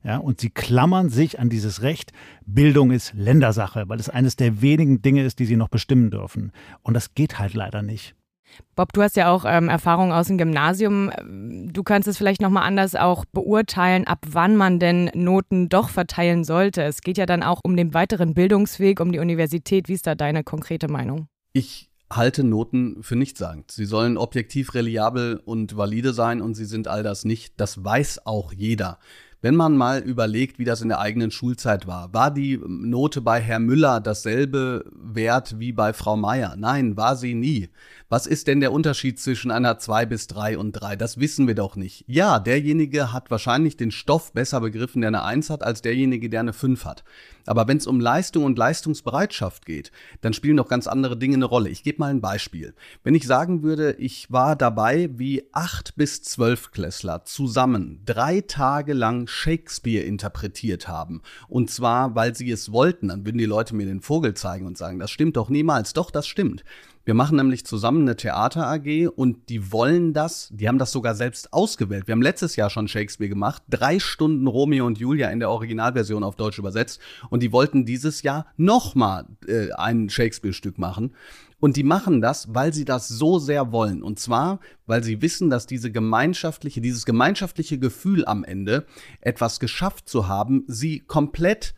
Ja, 0.03 0.17
und 0.17 0.39
sie 0.39 0.49
klammern 0.49 1.09
sich 1.09 1.39
an 1.39 1.49
dieses 1.49 1.81
Recht, 1.81 2.13
Bildung 2.45 2.91
ist 2.91 3.13
Ländersache, 3.13 3.89
weil 3.89 3.99
es 3.99 4.09
eines 4.09 4.35
der 4.35 4.61
wenigen 4.61 5.01
Dinge 5.01 5.23
ist, 5.23 5.39
die 5.39 5.45
sie 5.45 5.57
noch 5.57 5.69
bestimmen 5.69 6.11
dürfen. 6.11 6.51
Und 6.81 6.93
das 6.93 7.13
geht 7.13 7.39
halt 7.39 7.53
leider 7.53 7.81
nicht. 7.81 8.15
Bob, 8.75 8.93
du 8.93 9.01
hast 9.01 9.15
ja 9.15 9.29
auch 9.31 9.45
ähm, 9.47 9.69
Erfahrung 9.69 10.11
aus 10.11 10.27
dem 10.27 10.37
Gymnasium. 10.37 11.11
Du 11.71 11.83
kannst 11.83 12.07
es 12.07 12.17
vielleicht 12.17 12.41
nochmal 12.41 12.63
anders 12.63 12.95
auch 12.95 13.25
beurteilen, 13.25 14.05
ab 14.07 14.19
wann 14.27 14.55
man 14.55 14.79
denn 14.79 15.09
Noten 15.13 15.69
doch 15.69 15.89
verteilen 15.89 16.43
sollte. 16.43 16.83
Es 16.83 17.01
geht 17.01 17.17
ja 17.17 17.25
dann 17.25 17.43
auch 17.43 17.61
um 17.63 17.75
den 17.75 17.93
weiteren 17.93 18.33
Bildungsweg, 18.33 18.99
um 18.99 19.11
die 19.11 19.19
Universität. 19.19 19.87
Wie 19.87 19.93
ist 19.93 20.07
da 20.07 20.15
deine 20.15 20.43
konkrete 20.43 20.87
Meinung? 20.87 21.27
Ich 21.53 21.89
halte 22.11 22.43
Noten 22.43 23.03
für 23.03 23.15
nichtssagend. 23.15 23.71
Sie 23.71 23.85
sollen 23.85 24.17
objektiv 24.17 24.73
reliabel 24.73 25.41
und 25.43 25.75
valide 25.75 26.13
sein 26.13 26.41
und 26.41 26.53
sie 26.55 26.65
sind 26.65 26.87
all 26.87 27.03
das 27.03 27.25
nicht. 27.25 27.59
Das 27.59 27.83
weiß 27.83 28.25
auch 28.25 28.53
jeder. 28.53 28.99
Wenn 29.39 29.55
man 29.55 29.77
mal 29.77 29.99
überlegt, 29.99 30.57
wie 30.57 30.65
das 30.65 30.81
in 30.81 30.89
der 30.89 30.99
eigenen 30.99 31.29
Schulzeit 31.29 31.85
war, 31.85 32.11
war 32.11 32.31
die 32.31 32.59
Note 32.65 33.21
bei 33.21 33.39
Herr 33.39 33.59
Müller 33.59 34.01
dasselbe 34.01 34.83
Wert 34.91 35.59
wie 35.59 35.73
bei 35.73 35.93
Frau 35.93 36.17
Meier? 36.17 36.55
Nein, 36.57 36.97
war 36.97 37.15
sie 37.15 37.35
nie. 37.35 37.69
Was 38.09 38.25
ist 38.25 38.47
denn 38.47 38.61
der 38.61 38.71
Unterschied 38.71 39.19
zwischen 39.19 39.51
einer 39.51 39.79
2 39.79 40.05
bis 40.05 40.27
3 40.27 40.57
und 40.57 40.71
3? 40.71 40.95
Das 40.95 41.19
wissen 41.19 41.45
wir 41.45 41.55
doch 41.55 41.75
nicht. 41.75 42.05
Ja, 42.07 42.39
derjenige 42.39 43.11
hat 43.11 43.29
wahrscheinlich 43.29 43.75
den 43.75 43.91
Stoff 43.91 44.31
besser 44.31 44.61
begriffen, 44.61 45.01
der 45.01 45.09
eine 45.09 45.23
1 45.25 45.49
hat, 45.49 45.61
als 45.61 45.81
derjenige, 45.81 46.29
der 46.29 46.39
eine 46.39 46.53
5 46.53 46.85
hat. 46.85 47.03
Aber 47.45 47.67
wenn 47.67 47.75
es 47.75 47.85
um 47.85 47.99
Leistung 47.99 48.45
und 48.45 48.57
Leistungsbereitschaft 48.57 49.65
geht, 49.65 49.91
dann 50.21 50.31
spielen 50.31 50.55
noch 50.55 50.69
ganz 50.69 50.87
andere 50.87 51.17
Dinge 51.17 51.35
eine 51.35 51.43
Rolle. 51.43 51.69
Ich 51.69 51.83
gebe 51.83 51.99
mal 51.99 52.09
ein 52.09 52.21
Beispiel. 52.21 52.75
Wenn 53.03 53.13
ich 53.13 53.27
sagen 53.27 53.61
würde, 53.61 53.91
ich 53.99 54.31
war 54.31 54.55
dabei, 54.55 55.09
wie 55.11 55.43
8 55.51 55.97
bis 55.97 56.23
12 56.23 56.71
Klässler 56.71 57.25
zusammen 57.25 58.03
drei 58.05 58.39
Tage 58.39 58.93
lang 58.93 59.27
Shakespeare 59.27 60.05
interpretiert 60.05 60.87
haben, 60.87 61.21
und 61.49 61.69
zwar, 61.69 62.15
weil 62.15 62.35
sie 62.35 62.49
es 62.51 62.71
wollten, 62.71 63.09
dann 63.09 63.25
würden 63.25 63.37
die 63.37 63.43
Leute 63.43 63.75
mir 63.75 63.85
den 63.85 63.99
Vogel 63.99 64.33
zeigen 64.33 64.65
und 64.65 64.77
sagen, 64.77 64.97
das 64.97 65.11
stimmt 65.11 65.35
doch 65.35 65.49
niemals. 65.49 65.91
Doch, 65.91 66.09
das 66.09 66.25
stimmt. 66.25 66.63
Wir 67.07 67.13
machen 67.13 67.37
nämlich 67.37 67.65
zusammen 67.65 68.01
eine 68.01 68.17
Theater 68.17 68.67
AG 68.67 69.07
und 69.07 69.47
die 69.47 69.71
wollen 69.71 70.11
das, 70.11 70.49
die 70.51 70.67
haben 70.67 70.77
das 70.77 70.91
sogar 70.91 71.15
selbst 71.15 71.53
ausgewählt. 71.53 72.05
Wir 72.05 72.11
haben 72.11 72.21
letztes 72.21 72.57
Jahr 72.57 72.69
schon 72.69 72.89
Shakespeare 72.89 73.29
gemacht, 73.29 73.63
drei 73.69 73.97
Stunden 73.99 74.45
Romeo 74.45 74.85
und 74.85 74.97
Julia 74.97 75.29
in 75.29 75.39
der 75.39 75.49
Originalversion 75.49 76.25
auf 76.25 76.35
Deutsch 76.35 76.59
übersetzt 76.59 76.99
und 77.29 77.43
die 77.43 77.53
wollten 77.53 77.85
dieses 77.85 78.23
Jahr 78.23 78.47
nochmal 78.57 79.25
äh, 79.47 79.71
ein 79.71 80.09
Shakespeare-Stück 80.09 80.77
machen. 80.79 81.13
Und 81.61 81.77
die 81.77 81.83
machen 81.83 82.19
das, 82.19 82.53
weil 82.53 82.73
sie 82.73 82.83
das 82.83 83.07
so 83.07 83.39
sehr 83.39 83.71
wollen. 83.71 84.03
Und 84.03 84.19
zwar, 84.19 84.59
weil 84.85 85.01
sie 85.01 85.21
wissen, 85.21 85.49
dass 85.49 85.65
diese 85.65 85.93
gemeinschaftliche, 85.93 86.81
dieses 86.81 87.05
gemeinschaftliche 87.05 87.79
Gefühl 87.79 88.25
am 88.25 88.43
Ende, 88.43 88.85
etwas 89.21 89.61
geschafft 89.61 90.09
zu 90.09 90.27
haben, 90.27 90.65
sie 90.67 90.99
komplett 90.99 91.73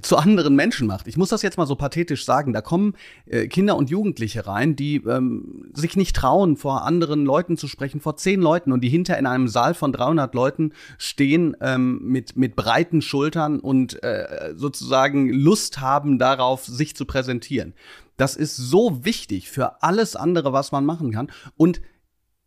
zu 0.00 0.16
anderen 0.16 0.54
Menschen 0.54 0.86
macht. 0.86 1.08
Ich 1.08 1.16
muss 1.16 1.30
das 1.30 1.42
jetzt 1.42 1.58
mal 1.58 1.66
so 1.66 1.74
pathetisch 1.74 2.24
sagen. 2.24 2.52
Da 2.52 2.60
kommen 2.60 2.94
äh, 3.26 3.48
Kinder 3.48 3.76
und 3.76 3.90
Jugendliche 3.90 4.46
rein, 4.46 4.76
die 4.76 4.96
ähm, 4.96 5.70
sich 5.74 5.96
nicht 5.96 6.14
trauen, 6.14 6.56
vor 6.56 6.84
anderen 6.84 7.24
Leuten 7.24 7.56
zu 7.56 7.66
sprechen, 7.66 8.00
vor 8.00 8.16
zehn 8.16 8.40
Leuten 8.40 8.72
und 8.72 8.82
die 8.82 8.88
hinter 8.88 9.18
in 9.18 9.26
einem 9.26 9.48
Saal 9.48 9.74
von 9.74 9.92
300 9.92 10.34
Leuten 10.34 10.72
stehen 10.98 11.56
ähm, 11.60 12.00
mit, 12.02 12.36
mit 12.36 12.54
breiten 12.54 13.02
Schultern 13.02 13.58
und 13.58 14.02
äh, 14.02 14.54
sozusagen 14.54 15.30
Lust 15.30 15.80
haben 15.80 16.18
darauf, 16.18 16.64
sich 16.64 16.94
zu 16.94 17.04
präsentieren. 17.04 17.74
Das 18.16 18.36
ist 18.36 18.56
so 18.56 19.04
wichtig 19.04 19.50
für 19.50 19.82
alles 19.82 20.16
andere, 20.16 20.52
was 20.52 20.72
man 20.72 20.84
machen 20.84 21.12
kann. 21.12 21.30
Und 21.56 21.80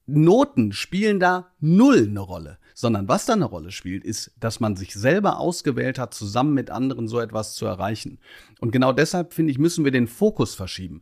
Noten 0.05 0.73
spielen 0.73 1.19
da 1.19 1.51
null 1.59 2.07
eine 2.09 2.19
Rolle 2.19 2.57
sondern 2.81 3.07
was 3.07 3.25
da 3.25 3.33
eine 3.33 3.45
Rolle 3.45 3.71
spielt, 3.71 4.03
ist, 4.03 4.31
dass 4.39 4.59
man 4.59 4.75
sich 4.75 4.93
selber 4.95 5.39
ausgewählt 5.39 5.99
hat, 5.99 6.13
zusammen 6.13 6.53
mit 6.53 6.71
anderen 6.71 7.07
so 7.07 7.19
etwas 7.19 7.53
zu 7.53 7.65
erreichen. 7.65 8.19
Und 8.59 8.71
genau 8.71 8.91
deshalb, 8.91 9.33
finde 9.33 9.51
ich, 9.51 9.59
müssen 9.59 9.85
wir 9.85 9.91
den 9.91 10.07
Fokus 10.07 10.55
verschieben. 10.55 11.01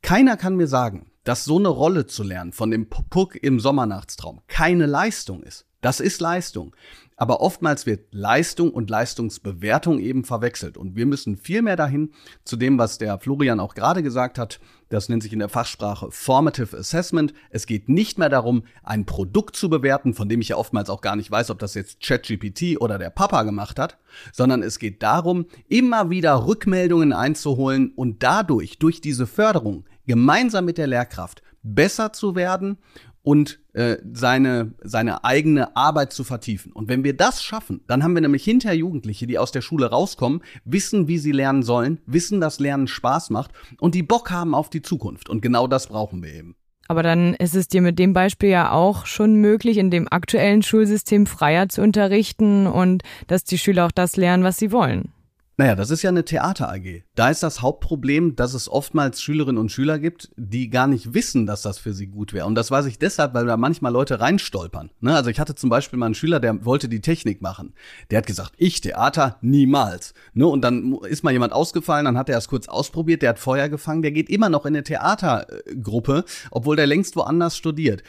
Keiner 0.00 0.36
kann 0.36 0.56
mir 0.56 0.66
sagen, 0.66 1.12
dass 1.22 1.44
so 1.44 1.58
eine 1.58 1.68
Rolle 1.68 2.06
zu 2.06 2.24
lernen 2.24 2.52
von 2.52 2.70
dem 2.70 2.88
Puck 2.88 3.36
im 3.36 3.60
Sommernachtstraum 3.60 4.40
keine 4.48 4.86
Leistung 4.86 5.42
ist. 5.42 5.66
Das 5.82 6.00
ist 6.00 6.20
Leistung. 6.20 6.74
Aber 7.22 7.40
oftmals 7.40 7.86
wird 7.86 8.12
Leistung 8.12 8.72
und 8.72 8.90
Leistungsbewertung 8.90 10.00
eben 10.00 10.24
verwechselt. 10.24 10.76
Und 10.76 10.96
wir 10.96 11.06
müssen 11.06 11.36
viel 11.36 11.62
mehr 11.62 11.76
dahin 11.76 12.10
zu 12.42 12.56
dem, 12.56 12.80
was 12.80 12.98
der 12.98 13.16
Florian 13.20 13.60
auch 13.60 13.76
gerade 13.76 14.02
gesagt 14.02 14.40
hat. 14.40 14.58
Das 14.88 15.08
nennt 15.08 15.22
sich 15.22 15.32
in 15.32 15.38
der 15.38 15.48
Fachsprache 15.48 16.10
Formative 16.10 16.76
Assessment. 16.76 17.32
Es 17.50 17.66
geht 17.66 17.88
nicht 17.88 18.18
mehr 18.18 18.28
darum, 18.28 18.64
ein 18.82 19.06
Produkt 19.06 19.54
zu 19.54 19.70
bewerten, 19.70 20.14
von 20.14 20.28
dem 20.28 20.40
ich 20.40 20.48
ja 20.48 20.56
oftmals 20.56 20.90
auch 20.90 21.00
gar 21.00 21.14
nicht 21.14 21.30
weiß, 21.30 21.50
ob 21.50 21.60
das 21.60 21.74
jetzt 21.74 22.00
ChatGPT 22.00 22.80
oder 22.80 22.98
der 22.98 23.10
Papa 23.10 23.44
gemacht 23.44 23.78
hat, 23.78 23.98
sondern 24.32 24.64
es 24.64 24.80
geht 24.80 25.04
darum, 25.04 25.46
immer 25.68 26.10
wieder 26.10 26.48
Rückmeldungen 26.48 27.12
einzuholen 27.12 27.92
und 27.94 28.24
dadurch, 28.24 28.80
durch 28.80 29.00
diese 29.00 29.28
Förderung, 29.28 29.84
gemeinsam 30.08 30.64
mit 30.64 30.76
der 30.76 30.88
Lehrkraft 30.88 31.40
besser 31.62 32.12
zu 32.12 32.34
werden 32.34 32.78
und 33.22 33.60
äh, 33.72 33.96
seine, 34.12 34.74
seine 34.82 35.24
eigene 35.24 35.76
Arbeit 35.76 36.12
zu 36.12 36.24
vertiefen. 36.24 36.72
Und 36.72 36.88
wenn 36.88 37.04
wir 37.04 37.16
das 37.16 37.42
schaffen, 37.42 37.82
dann 37.86 38.02
haben 38.02 38.14
wir 38.14 38.20
nämlich 38.20 38.44
hinterher 38.44 38.76
Jugendliche, 38.76 39.26
die 39.26 39.38
aus 39.38 39.52
der 39.52 39.62
Schule 39.62 39.90
rauskommen, 39.90 40.42
wissen, 40.64 41.08
wie 41.08 41.18
sie 41.18 41.32
lernen 41.32 41.62
sollen, 41.62 42.00
wissen, 42.06 42.40
dass 42.40 42.60
Lernen 42.60 42.88
Spaß 42.88 43.30
macht 43.30 43.52
und 43.78 43.94
die 43.94 44.02
Bock 44.02 44.30
haben 44.30 44.54
auf 44.54 44.70
die 44.70 44.82
Zukunft. 44.82 45.28
Und 45.28 45.40
genau 45.40 45.66
das 45.66 45.86
brauchen 45.86 46.22
wir 46.22 46.34
eben. 46.34 46.56
Aber 46.88 47.02
dann 47.02 47.34
ist 47.34 47.54
es 47.54 47.68
dir 47.68 47.80
mit 47.80 47.98
dem 47.98 48.12
Beispiel 48.12 48.50
ja 48.50 48.72
auch 48.72 49.06
schon 49.06 49.36
möglich, 49.36 49.78
in 49.78 49.90
dem 49.90 50.08
aktuellen 50.10 50.62
Schulsystem 50.62 51.26
freier 51.26 51.68
zu 51.68 51.80
unterrichten 51.80 52.66
und 52.66 53.02
dass 53.28 53.44
die 53.44 53.56
Schüler 53.58 53.86
auch 53.86 53.92
das 53.92 54.16
lernen, 54.16 54.44
was 54.44 54.58
sie 54.58 54.72
wollen. 54.72 55.12
Naja, 55.58 55.74
das 55.74 55.90
ist 55.90 56.02
ja 56.02 56.08
eine 56.08 56.24
Theater-AG. 56.24 57.04
Da 57.14 57.28
ist 57.28 57.42
das 57.42 57.60
Hauptproblem, 57.60 58.36
dass 58.36 58.54
es 58.54 58.70
oftmals 58.70 59.20
Schülerinnen 59.20 59.60
und 59.60 59.70
Schüler 59.70 59.98
gibt, 59.98 60.30
die 60.36 60.70
gar 60.70 60.86
nicht 60.86 61.12
wissen, 61.12 61.44
dass 61.44 61.60
das 61.60 61.76
für 61.76 61.92
sie 61.92 62.06
gut 62.06 62.32
wäre. 62.32 62.46
Und 62.46 62.54
das 62.54 62.70
weiß 62.70 62.86
ich 62.86 62.98
deshalb, 62.98 63.34
weil 63.34 63.44
da 63.44 63.58
manchmal 63.58 63.92
Leute 63.92 64.18
reinstolpern. 64.18 64.90
Ne? 65.00 65.14
Also 65.14 65.28
ich 65.28 65.38
hatte 65.38 65.54
zum 65.54 65.68
Beispiel 65.68 65.98
mal 65.98 66.06
einen 66.06 66.14
Schüler, 66.14 66.40
der 66.40 66.64
wollte 66.64 66.88
die 66.88 67.02
Technik 67.02 67.42
machen. 67.42 67.74
Der 68.10 68.18
hat 68.18 68.26
gesagt, 68.26 68.54
ich 68.56 68.80
Theater 68.80 69.36
niemals. 69.42 70.14
Ne? 70.32 70.46
Und 70.46 70.62
dann 70.62 70.94
ist 71.06 71.22
mal 71.22 71.32
jemand 71.32 71.52
ausgefallen, 71.52 72.06
dann 72.06 72.16
hat 72.16 72.30
er 72.30 72.38
es 72.38 72.48
kurz 72.48 72.66
ausprobiert, 72.66 73.20
der 73.20 73.30
hat 73.30 73.38
Feuer 73.38 73.68
gefangen, 73.68 74.00
der 74.00 74.12
geht 74.12 74.30
immer 74.30 74.48
noch 74.48 74.64
in 74.64 74.74
eine 74.74 74.84
Theatergruppe, 74.84 76.24
obwohl 76.50 76.76
der 76.76 76.86
längst 76.86 77.14
woanders 77.14 77.58
studiert. 77.58 78.02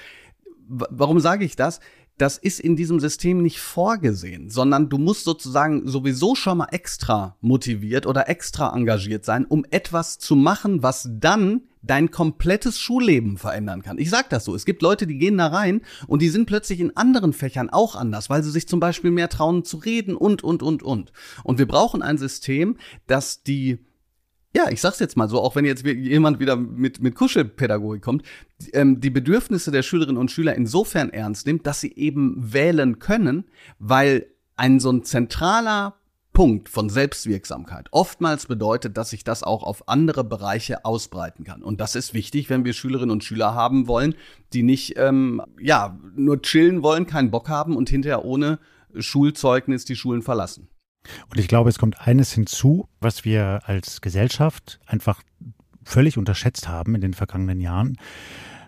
Warum 0.69 1.19
sage 1.19 1.43
ich 1.43 1.57
das? 1.57 1.81
Das 2.17 2.37
ist 2.37 2.59
in 2.59 2.75
diesem 2.75 2.99
System 2.99 3.41
nicht 3.41 3.59
vorgesehen, 3.59 4.49
sondern 4.49 4.89
du 4.89 4.97
musst 4.97 5.23
sozusagen 5.23 5.87
sowieso 5.87 6.35
schon 6.35 6.59
mal 6.59 6.67
extra 6.71 7.37
motiviert 7.41 8.05
oder 8.05 8.29
extra 8.29 8.73
engagiert 8.75 9.25
sein, 9.25 9.45
um 9.45 9.65
etwas 9.71 10.19
zu 10.19 10.35
machen, 10.35 10.83
was 10.83 11.09
dann 11.11 11.61
dein 11.81 12.11
komplettes 12.11 12.79
Schulleben 12.79 13.37
verändern 13.37 13.81
kann. 13.81 13.97
Ich 13.97 14.09
sag 14.09 14.29
das 14.29 14.45
so. 14.45 14.55
Es 14.55 14.65
gibt 14.65 14.81
Leute, 14.81 15.05
die 15.05 15.17
gehen 15.17 15.37
da 15.37 15.47
rein 15.47 15.81
und 16.07 16.21
die 16.21 16.29
sind 16.29 16.45
plötzlich 16.45 16.79
in 16.79 16.95
anderen 16.95 17.33
Fächern 17.33 17.69
auch 17.69 17.95
anders, 17.95 18.29
weil 18.29 18.41
sie 18.41 18.51
sich 18.51 18.67
zum 18.67 18.79
Beispiel 18.79 19.11
mehr 19.11 19.29
trauen 19.29 19.65
zu 19.65 19.77
reden 19.77 20.15
und, 20.15 20.43
und, 20.43 20.63
und, 20.63 20.81
und. 20.81 21.11
Und 21.43 21.59
wir 21.59 21.67
brauchen 21.67 22.01
ein 22.01 22.17
System, 22.17 22.77
das 23.05 23.43
die 23.43 23.79
ja, 24.55 24.69
ich 24.69 24.81
sag's 24.81 24.99
jetzt 24.99 25.17
mal 25.17 25.27
so, 25.27 25.41
auch 25.41 25.55
wenn 25.55 25.65
jetzt 25.65 25.85
jemand 25.85 26.39
wieder 26.39 26.55
mit, 26.55 27.01
mit 27.01 27.15
Kuschelpädagogik 27.15 28.03
kommt, 28.03 28.23
ähm, 28.73 28.99
die 28.99 29.09
Bedürfnisse 29.09 29.71
der 29.71 29.81
Schülerinnen 29.81 30.17
und 30.17 30.29
Schüler 30.29 30.55
insofern 30.55 31.09
ernst 31.09 31.47
nimmt, 31.47 31.65
dass 31.65 31.81
sie 31.81 31.93
eben 31.95 32.53
wählen 32.53 32.99
können, 32.99 33.45
weil 33.79 34.27
ein 34.55 34.79
so 34.79 34.91
ein 34.91 35.03
zentraler 35.03 35.95
Punkt 36.33 36.67
von 36.69 36.89
Selbstwirksamkeit 36.89 37.87
oftmals 37.91 38.47
bedeutet, 38.47 38.97
dass 38.97 39.11
sich 39.11 39.23
das 39.23 39.43
auch 39.43 39.63
auf 39.63 39.87
andere 39.87 40.23
Bereiche 40.23 40.83
ausbreiten 40.83 41.43
kann. 41.43 41.61
Und 41.61 41.79
das 41.79 41.95
ist 41.95 42.13
wichtig, 42.13 42.49
wenn 42.49 42.65
wir 42.65 42.73
Schülerinnen 42.73 43.11
und 43.11 43.23
Schüler 43.23 43.53
haben 43.53 43.87
wollen, 43.87 44.15
die 44.51 44.63
nicht 44.63 44.95
ähm, 44.97 45.41
ja 45.59 45.99
nur 46.15 46.41
chillen 46.41 46.81
wollen, 46.83 47.05
keinen 47.05 47.31
Bock 47.31 47.49
haben 47.49 47.75
und 47.75 47.89
hinterher 47.89 48.25
ohne 48.25 48.59
Schulzeugnis 48.97 49.85
die 49.85 49.95
Schulen 49.95 50.21
verlassen. 50.23 50.67
Und 51.29 51.39
ich 51.39 51.47
glaube, 51.47 51.69
es 51.69 51.79
kommt 51.79 52.07
eines 52.07 52.31
hinzu, 52.31 52.87
was 52.99 53.25
wir 53.25 53.61
als 53.65 54.01
Gesellschaft 54.01 54.79
einfach 54.85 55.21
völlig 55.83 56.17
unterschätzt 56.17 56.67
haben 56.67 56.95
in 56.95 57.01
den 57.01 57.13
vergangenen 57.13 57.59
Jahren. 57.59 57.97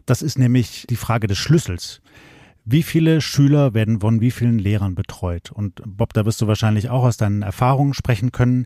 Das 0.06 0.21
ist 0.21 0.38
nämlich 0.38 0.86
die 0.89 0.98
Frage 0.98 1.28
des 1.28 1.38
Schlüssels. 1.38 2.02
Wie 2.65 2.84
viele 2.84 3.21
Schüler 3.21 3.74
werden 3.74 4.00
von 4.02 4.21
wie 4.21 4.32
vielen 4.32 4.60
Lehrern 4.60 4.95
betreut? 4.95 5.52
Und 5.52 5.82
Bob, 5.86 6.13
da 6.13 6.26
wirst 6.26 6.41
du 6.41 6.48
wahrscheinlich 6.48 6.89
auch 6.89 7.04
aus 7.04 7.17
deinen 7.17 7.41
Erfahrungen 7.41 7.93
sprechen 7.93 8.32
können. 8.32 8.65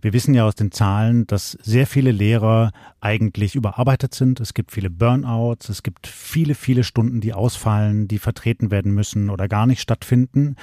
Wir 0.00 0.12
wissen 0.12 0.34
ja 0.34 0.46
aus 0.46 0.54
den 0.54 0.72
Zahlen, 0.72 1.26
dass 1.26 1.52
sehr 1.62 1.86
viele 1.86 2.12
Lehrer 2.12 2.72
eigentlich 3.00 3.54
überarbeitet 3.54 4.14
sind. 4.14 4.40
Es 4.40 4.54
gibt 4.54 4.72
viele 4.72 4.90
Burnouts, 4.90 5.68
es 5.68 5.82
gibt 5.82 6.06
viele, 6.06 6.54
viele 6.54 6.84
Stunden, 6.84 7.20
die 7.20 7.34
ausfallen, 7.34 8.08
die 8.08 8.18
vertreten 8.18 8.70
werden 8.70 8.92
müssen 8.92 9.30
oder 9.30 9.48
gar 9.48 9.66
nicht 9.66 9.80
stattfinden. 9.80 10.56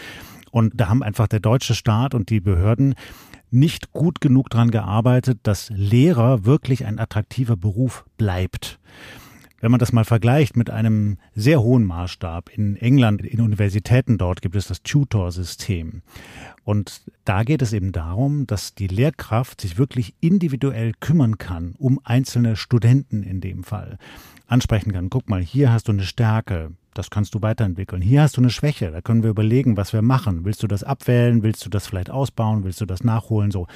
Und 0.53 0.73
da 0.75 0.87
haben 0.87 1.01
einfach 1.01 1.27
der 1.27 1.39
deutsche 1.39 1.73
Staat 1.73 2.13
und 2.13 2.29
die 2.29 2.39
Behörden 2.39 2.93
nicht 3.49 3.91
gut 3.91 4.21
genug 4.21 4.51
dran 4.51 4.69
gearbeitet, 4.69 5.39
dass 5.41 5.71
Lehrer 5.71 6.45
wirklich 6.45 6.85
ein 6.85 6.99
attraktiver 6.99 7.57
Beruf 7.57 8.05
bleibt. 8.17 8.79
Wenn 9.61 9.71
man 9.71 9.79
das 9.79 9.93
mal 9.93 10.05
vergleicht 10.05 10.55
mit 10.55 10.69
einem 10.69 11.17
sehr 11.33 11.59
hohen 11.59 11.83
Maßstab, 11.85 12.51
in 12.55 12.75
England, 12.75 13.23
in 13.23 13.41
Universitäten 13.41 14.19
dort 14.19 14.43
gibt 14.43 14.55
es 14.55 14.67
das 14.67 14.83
Tutor-System. 14.83 16.03
Und 16.63 17.01
da 17.25 17.43
geht 17.43 17.63
es 17.63 17.73
eben 17.73 17.91
darum, 17.91 18.45
dass 18.45 18.75
die 18.75 18.87
Lehrkraft 18.87 19.59
sich 19.59 19.79
wirklich 19.79 20.13
individuell 20.19 20.93
kümmern 20.99 21.39
kann, 21.39 21.73
um 21.79 21.99
einzelne 22.03 22.57
Studenten 22.57 23.23
in 23.23 23.41
dem 23.41 23.63
Fall 23.63 23.97
ansprechen 24.45 24.91
kann. 24.91 25.09
Guck 25.09 25.29
mal, 25.29 25.41
hier 25.41 25.71
hast 25.71 25.87
du 25.87 25.93
eine 25.93 26.03
Stärke, 26.03 26.73
das 26.93 27.09
kannst 27.09 27.35
du 27.35 27.41
weiterentwickeln. 27.41 28.01
Hier 28.01 28.21
hast 28.21 28.37
du 28.37 28.41
eine 28.41 28.49
Schwäche, 28.49 28.91
da 28.91 29.01
können 29.01 29.23
wir 29.23 29.29
überlegen, 29.29 29.77
was 29.77 29.93
wir 29.93 30.01
machen. 30.01 30.45
Willst 30.45 30.63
du 30.63 30.67
das 30.67 30.83
abwählen? 30.83 31.43
Willst 31.43 31.65
du 31.65 31.69
das 31.69 31.87
vielleicht 31.87 32.09
ausbauen? 32.09 32.63
Willst 32.63 32.81
du 32.81 32.85
das 32.85 33.03
nachholen? 33.03 33.51
So. 33.51 33.67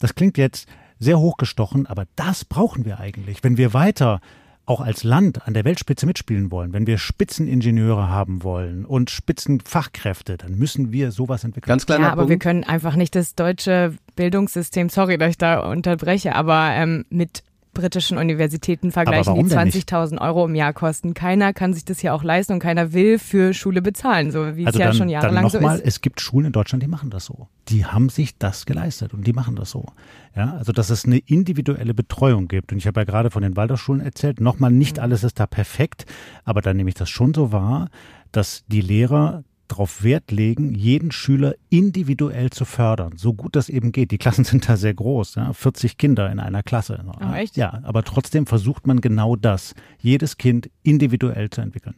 Das 0.00 0.14
klingt 0.14 0.38
jetzt 0.38 0.68
sehr 0.98 1.18
hochgestochen, 1.18 1.86
aber 1.86 2.04
das 2.16 2.44
brauchen 2.44 2.84
wir 2.84 3.00
eigentlich. 3.00 3.44
Wenn 3.44 3.56
wir 3.56 3.74
weiter 3.74 4.20
auch 4.66 4.80
als 4.80 5.04
Land 5.04 5.46
an 5.46 5.54
der 5.54 5.64
Weltspitze 5.64 6.06
mitspielen 6.06 6.50
wollen, 6.50 6.72
wenn 6.72 6.86
wir 6.86 6.98
Spitzeningenieure 6.98 8.08
haben 8.08 8.42
wollen 8.42 8.84
und 8.84 9.10
Spitzenfachkräfte, 9.10 10.36
dann 10.36 10.56
müssen 10.56 10.92
wir 10.92 11.12
sowas 11.12 11.44
entwickeln. 11.44 11.68
Ganz 11.68 11.86
kleiner 11.86 12.06
ja, 12.06 12.12
aber 12.12 12.22
Punkt. 12.22 12.30
wir 12.30 12.38
können 12.38 12.64
einfach 12.64 12.96
nicht 12.96 13.14
das 13.14 13.36
deutsche 13.36 13.94
Bildungssystem, 14.16 14.88
sorry, 14.88 15.18
dass 15.18 15.30
ich 15.30 15.38
da 15.38 15.60
unterbreche, 15.60 16.34
aber 16.34 16.70
ähm, 16.72 17.04
mit 17.10 17.44
britischen 17.76 18.18
Universitäten 18.18 18.90
vergleichen, 18.92 19.34
die 19.34 19.42
20.000 19.42 20.20
Euro 20.20 20.46
im 20.46 20.54
Jahr 20.54 20.72
kosten. 20.72 21.14
Keiner 21.14 21.52
kann 21.52 21.74
sich 21.74 21.84
das 21.84 22.02
ja 22.02 22.12
auch 22.12 22.24
leisten 22.24 22.54
und 22.54 22.58
keiner 22.58 22.92
will 22.92 23.18
für 23.18 23.54
Schule 23.54 23.82
bezahlen, 23.82 24.30
so 24.30 24.56
wie 24.56 24.66
also 24.66 24.76
es 24.76 24.80
ja 24.80 24.86
dann, 24.86 24.96
schon 24.96 25.08
jahrelang 25.08 25.34
dann 25.34 25.42
noch 25.44 25.50
so 25.50 25.60
mal, 25.60 25.76
ist. 25.76 25.86
Es 25.86 26.00
gibt 26.00 26.20
Schulen 26.20 26.46
in 26.46 26.52
Deutschland, 26.52 26.82
die 26.82 26.88
machen 26.88 27.10
das 27.10 27.26
so. 27.26 27.48
Die 27.68 27.84
haben 27.84 28.08
sich 28.08 28.38
das 28.38 28.66
geleistet 28.66 29.14
und 29.14 29.26
die 29.26 29.32
machen 29.32 29.56
das 29.56 29.70
so. 29.70 29.86
Ja, 30.34 30.54
also 30.54 30.72
dass 30.72 30.90
es 30.90 31.04
eine 31.04 31.18
individuelle 31.18 31.94
Betreuung 31.94 32.48
gibt. 32.48 32.72
Und 32.72 32.78
ich 32.78 32.86
habe 32.86 33.00
ja 33.00 33.04
gerade 33.04 33.30
von 33.30 33.42
den 33.42 33.56
Waldorfschulen 33.56 34.00
erzählt. 34.00 34.40
Nochmal, 34.40 34.70
nicht 34.70 34.96
mhm. 34.96 35.02
alles 35.02 35.24
ist 35.24 35.40
da 35.40 35.46
perfekt, 35.46 36.06
aber 36.44 36.60
da 36.60 36.74
nehme 36.74 36.88
ich 36.88 36.94
das 36.94 37.08
schon 37.08 37.34
so 37.34 37.52
wahr, 37.52 37.88
dass 38.32 38.64
die 38.66 38.80
Lehrer 38.80 39.44
darauf 39.68 40.02
Wert 40.02 40.30
legen, 40.30 40.74
jeden 40.74 41.10
Schüler 41.10 41.54
individuell 41.70 42.50
zu 42.50 42.64
fördern, 42.64 43.14
so 43.16 43.34
gut 43.34 43.56
das 43.56 43.68
eben 43.68 43.92
geht. 43.92 44.10
Die 44.10 44.18
Klassen 44.18 44.44
sind 44.44 44.68
da 44.68 44.76
sehr 44.76 44.94
groß, 44.94 45.36
ja, 45.36 45.52
40 45.52 45.98
Kinder 45.98 46.30
in 46.30 46.40
einer 46.40 46.62
Klasse. 46.62 47.04
Oh, 47.06 47.34
echt? 47.34 47.56
Ja, 47.56 47.80
aber 47.84 48.02
trotzdem 48.04 48.46
versucht 48.46 48.86
man 48.86 49.00
genau 49.00 49.36
das, 49.36 49.74
jedes 49.98 50.36
Kind 50.36 50.70
individuell 50.82 51.50
zu 51.50 51.60
entwickeln. 51.60 51.96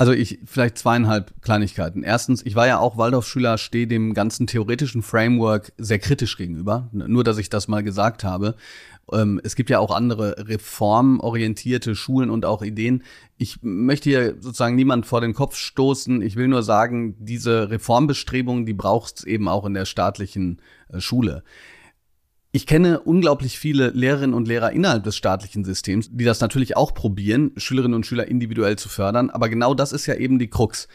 Also 0.00 0.12
ich 0.12 0.38
vielleicht 0.46 0.78
zweieinhalb 0.78 1.42
Kleinigkeiten. 1.42 2.02
Erstens, 2.02 2.40
ich 2.46 2.54
war 2.54 2.66
ja 2.66 2.78
auch 2.78 2.96
Waldorfschüler, 2.96 3.58
stehe 3.58 3.86
dem 3.86 4.14
ganzen 4.14 4.46
theoretischen 4.46 5.02
Framework 5.02 5.74
sehr 5.76 5.98
kritisch 5.98 6.38
gegenüber. 6.38 6.88
Nur, 6.92 7.22
dass 7.22 7.36
ich 7.36 7.50
das 7.50 7.68
mal 7.68 7.82
gesagt 7.82 8.24
habe. 8.24 8.54
Ähm, 9.12 9.40
es 9.44 9.56
gibt 9.56 9.70
ja 9.70 9.78
auch 9.78 9.90
andere 9.90 10.48
reformorientierte 10.48 11.94
Schulen 11.94 12.30
und 12.30 12.44
auch 12.44 12.62
Ideen. 12.62 13.02
Ich 13.38 13.58
möchte 13.62 14.10
hier 14.10 14.36
sozusagen 14.40 14.76
niemand 14.76 15.06
vor 15.06 15.20
den 15.20 15.34
Kopf 15.34 15.56
stoßen. 15.56 16.22
Ich 16.22 16.36
will 16.36 16.48
nur 16.48 16.62
sagen, 16.62 17.16
diese 17.18 17.70
Reformbestrebungen, 17.70 18.66
die 18.66 18.74
braucht 18.74 19.18
es 19.18 19.24
eben 19.24 19.48
auch 19.48 19.64
in 19.64 19.74
der 19.74 19.84
staatlichen 19.84 20.60
äh, 20.88 21.00
Schule. 21.00 21.42
Ich 22.52 22.66
kenne 22.66 22.98
unglaublich 22.98 23.60
viele 23.60 23.90
Lehrerinnen 23.90 24.34
und 24.34 24.48
Lehrer 24.48 24.72
innerhalb 24.72 25.04
des 25.04 25.16
staatlichen 25.16 25.64
Systems, 25.64 26.08
die 26.10 26.24
das 26.24 26.40
natürlich 26.40 26.76
auch 26.76 26.94
probieren, 26.94 27.52
Schülerinnen 27.56 27.94
und 27.94 28.06
Schüler 28.06 28.26
individuell 28.26 28.76
zu 28.76 28.88
fördern. 28.88 29.30
Aber 29.30 29.48
genau 29.48 29.72
das 29.72 29.92
ist 29.92 30.06
ja 30.06 30.14
eben 30.14 30.40
die 30.40 30.50
Krux. 30.50 30.88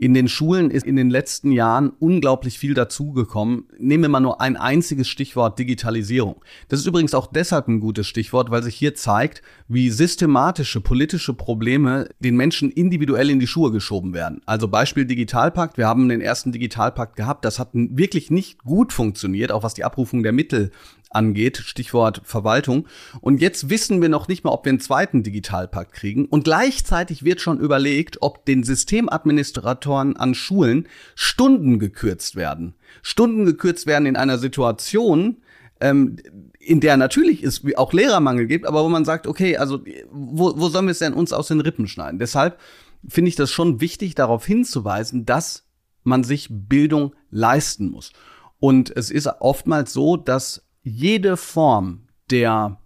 In 0.00 0.14
den 0.14 0.28
Schulen 0.28 0.70
ist 0.70 0.86
in 0.86 0.94
den 0.94 1.10
letzten 1.10 1.50
Jahren 1.50 1.90
unglaublich 1.98 2.56
viel 2.56 2.72
dazugekommen. 2.72 3.64
Nehmen 3.80 4.04
wir 4.04 4.08
mal 4.08 4.20
nur 4.20 4.40
ein 4.40 4.56
einziges 4.56 5.08
Stichwort 5.08 5.58
Digitalisierung. 5.58 6.36
Das 6.68 6.78
ist 6.78 6.86
übrigens 6.86 7.14
auch 7.14 7.26
deshalb 7.26 7.66
ein 7.66 7.80
gutes 7.80 8.06
Stichwort, 8.06 8.52
weil 8.52 8.62
sich 8.62 8.76
hier 8.76 8.94
zeigt, 8.94 9.42
wie 9.66 9.90
systematische 9.90 10.80
politische 10.80 11.34
Probleme 11.34 12.08
den 12.20 12.36
Menschen 12.36 12.70
individuell 12.70 13.28
in 13.28 13.40
die 13.40 13.48
Schuhe 13.48 13.72
geschoben 13.72 14.14
werden. 14.14 14.40
Also 14.46 14.68
Beispiel 14.68 15.04
Digitalpakt. 15.04 15.76
Wir 15.78 15.88
haben 15.88 16.08
den 16.08 16.20
ersten 16.20 16.52
Digitalpakt 16.52 17.16
gehabt. 17.16 17.44
Das 17.44 17.58
hat 17.58 17.70
wirklich 17.72 18.30
nicht 18.30 18.62
gut 18.62 18.92
funktioniert, 18.92 19.50
auch 19.50 19.64
was 19.64 19.74
die 19.74 19.82
Abrufung 19.82 20.22
der 20.22 20.32
Mittel 20.32 20.70
angeht, 21.10 21.56
Stichwort 21.58 22.20
Verwaltung. 22.24 22.86
Und 23.20 23.40
jetzt 23.40 23.70
wissen 23.70 24.02
wir 24.02 24.08
noch 24.08 24.28
nicht 24.28 24.44
mal, 24.44 24.50
ob 24.50 24.64
wir 24.64 24.70
einen 24.70 24.80
zweiten 24.80 25.22
Digitalpakt 25.22 25.92
kriegen. 25.92 26.26
Und 26.26 26.44
gleichzeitig 26.44 27.24
wird 27.24 27.40
schon 27.40 27.60
überlegt, 27.60 28.22
ob 28.22 28.44
den 28.44 28.62
Systemadministratoren 28.62 30.16
an 30.16 30.34
Schulen 30.34 30.86
Stunden 31.14 31.78
gekürzt 31.78 32.36
werden. 32.36 32.74
Stunden 33.02 33.44
gekürzt 33.46 33.86
werden 33.86 34.06
in 34.06 34.16
einer 34.16 34.38
Situation, 34.38 35.38
ähm, 35.80 36.16
in 36.58 36.80
der 36.80 36.96
natürlich 36.96 37.42
es 37.42 37.62
auch 37.76 37.92
Lehrermangel 37.92 38.46
gibt, 38.46 38.66
aber 38.66 38.84
wo 38.84 38.88
man 38.88 39.04
sagt, 39.04 39.26
okay, 39.26 39.56
also 39.56 39.80
wo, 40.10 40.58
wo 40.58 40.68
sollen 40.68 40.86
wir 40.86 40.92
es 40.92 40.98
denn 40.98 41.14
uns 41.14 41.32
aus 41.32 41.48
den 41.48 41.60
Rippen 41.60 41.86
schneiden? 41.86 42.18
Deshalb 42.18 42.58
finde 43.06 43.28
ich 43.28 43.36
das 43.36 43.50
schon 43.50 43.80
wichtig, 43.80 44.14
darauf 44.14 44.44
hinzuweisen, 44.44 45.24
dass 45.24 45.66
man 46.02 46.24
sich 46.24 46.48
Bildung 46.50 47.14
leisten 47.30 47.90
muss. 47.90 48.12
Und 48.60 48.94
es 48.96 49.10
ist 49.10 49.28
oftmals 49.40 49.92
so, 49.92 50.16
dass 50.16 50.67
jede 50.88 51.36
Form 51.36 52.08
der 52.30 52.78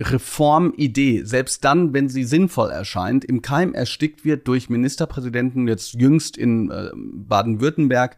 Reformidee, 0.00 1.22
selbst 1.24 1.64
dann, 1.64 1.92
wenn 1.92 2.08
sie 2.08 2.24
sinnvoll 2.24 2.70
erscheint, 2.70 3.24
im 3.24 3.42
Keim 3.42 3.74
erstickt 3.74 4.24
wird 4.24 4.48
durch 4.48 4.70
Ministerpräsidenten, 4.70 5.68
jetzt 5.68 5.92
jüngst 5.94 6.38
in 6.38 6.70
äh, 6.70 6.88
Baden-Württemberg, 6.94 8.16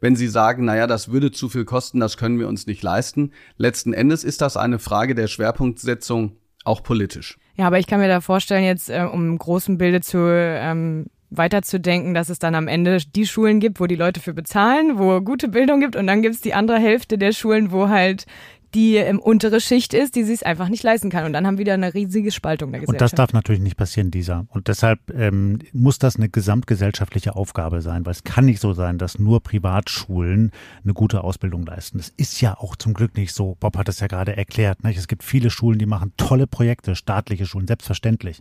wenn 0.00 0.14
sie 0.14 0.28
sagen, 0.28 0.64
naja, 0.64 0.86
das 0.86 1.10
würde 1.10 1.32
zu 1.32 1.48
viel 1.48 1.64
kosten, 1.64 1.98
das 1.98 2.16
können 2.16 2.38
wir 2.38 2.46
uns 2.46 2.66
nicht 2.66 2.82
leisten. 2.82 3.32
Letzten 3.56 3.92
Endes 3.92 4.22
ist 4.22 4.42
das 4.42 4.56
eine 4.56 4.78
Frage 4.78 5.14
der 5.14 5.26
Schwerpunktsetzung 5.26 6.36
auch 6.64 6.82
politisch. 6.82 7.38
Ja, 7.56 7.66
aber 7.66 7.78
ich 7.78 7.86
kann 7.86 8.00
mir 8.00 8.08
da 8.08 8.20
vorstellen, 8.20 8.64
jetzt 8.64 8.88
äh, 8.88 9.06
um 9.10 9.28
im 9.28 9.38
großen 9.38 9.76
Bilde 9.76 10.00
zu 10.00 10.18
ähm, 10.18 11.06
weiterzudenken, 11.30 12.14
dass 12.14 12.28
es 12.28 12.38
dann 12.38 12.54
am 12.54 12.68
Ende 12.68 12.98
die 12.98 13.26
Schulen 13.26 13.60
gibt, 13.60 13.80
wo 13.80 13.86
die 13.86 13.96
Leute 13.96 14.20
für 14.20 14.34
bezahlen, 14.34 14.98
wo 14.98 15.20
gute 15.20 15.48
Bildung 15.48 15.80
gibt 15.80 15.96
und 15.96 16.06
dann 16.06 16.22
gibt 16.22 16.34
es 16.34 16.40
die 16.40 16.54
andere 16.54 16.78
Hälfte 16.78 17.18
der 17.18 17.32
Schulen, 17.32 17.72
wo 17.72 17.88
halt 17.88 18.26
die 18.74 18.96
im 18.96 19.20
untere 19.20 19.60
Schicht 19.60 19.94
ist, 19.94 20.16
die 20.16 20.24
sich 20.24 20.34
es 20.34 20.42
einfach 20.42 20.68
nicht 20.68 20.82
leisten 20.82 21.10
kann. 21.10 21.24
Und 21.24 21.32
dann 21.32 21.46
haben 21.46 21.58
wir 21.58 21.64
wieder 21.64 21.74
eine 21.74 21.94
riesige 21.94 22.32
Spaltung 22.32 22.72
der 22.72 22.80
Gesellschaft. 22.80 23.00
Und 23.00 23.00
das 23.00 23.12
darf 23.12 23.32
natürlich 23.32 23.62
nicht 23.62 23.76
passieren, 23.76 24.10
dieser. 24.10 24.46
Und 24.48 24.68
deshalb 24.68 24.98
ähm, 25.14 25.60
muss 25.72 25.98
das 25.98 26.16
eine 26.16 26.28
gesamtgesellschaftliche 26.28 27.36
Aufgabe 27.36 27.80
sein, 27.82 28.04
weil 28.04 28.12
es 28.12 28.24
kann 28.24 28.46
nicht 28.46 28.60
so 28.60 28.72
sein, 28.72 28.98
dass 28.98 29.18
nur 29.18 29.42
Privatschulen 29.42 30.50
eine 30.82 30.92
gute 30.92 31.22
Ausbildung 31.22 31.64
leisten. 31.64 31.98
Das 31.98 32.08
ist 32.16 32.40
ja 32.40 32.58
auch 32.58 32.76
zum 32.76 32.94
Glück 32.94 33.16
nicht 33.16 33.32
so. 33.32 33.56
Bob 33.60 33.78
hat 33.78 33.88
es 33.88 34.00
ja 34.00 34.08
gerade 34.08 34.36
erklärt. 34.36 34.82
Nicht? 34.82 34.98
Es 34.98 35.08
gibt 35.08 35.22
viele 35.22 35.50
Schulen, 35.50 35.78
die 35.78 35.86
machen 35.86 36.12
tolle 36.16 36.46
Projekte, 36.46 36.96
staatliche 36.96 37.46
Schulen, 37.46 37.66
selbstverständlich. 37.66 38.40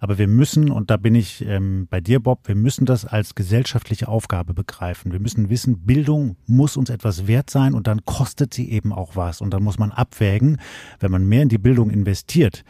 Aber 0.00 0.18
wir 0.18 0.28
müssen, 0.28 0.70
und 0.70 0.90
da 0.90 0.96
bin 0.96 1.14
ich 1.14 1.44
ähm, 1.46 1.86
bei 1.88 2.00
dir, 2.00 2.20
Bob, 2.20 2.48
wir 2.48 2.56
müssen 2.56 2.84
das 2.84 3.04
als 3.04 3.36
gesellschaftliche 3.36 4.08
Aufgabe 4.08 4.54
begreifen. 4.54 5.12
Wir 5.12 5.20
müssen 5.20 5.48
wissen, 5.50 5.86
Bildung 5.86 6.36
muss 6.46 6.76
uns 6.76 6.90
etwas 6.90 7.26
wert 7.28 7.50
sein 7.50 7.74
und 7.74 7.86
dann 7.86 8.04
kostet 8.04 8.52
sie 8.52 8.70
eben 8.70 8.92
auch 8.92 9.14
was. 9.14 9.40
Und 9.40 9.50
dann 9.50 9.62
muss 9.68 9.78
man 9.78 9.92
abwägen, 9.92 10.56
wenn 10.98 11.10
man 11.10 11.28
mehr 11.28 11.42
in 11.42 11.50
die 11.50 11.58
Bildung 11.58 11.90
investiert, 11.90 12.64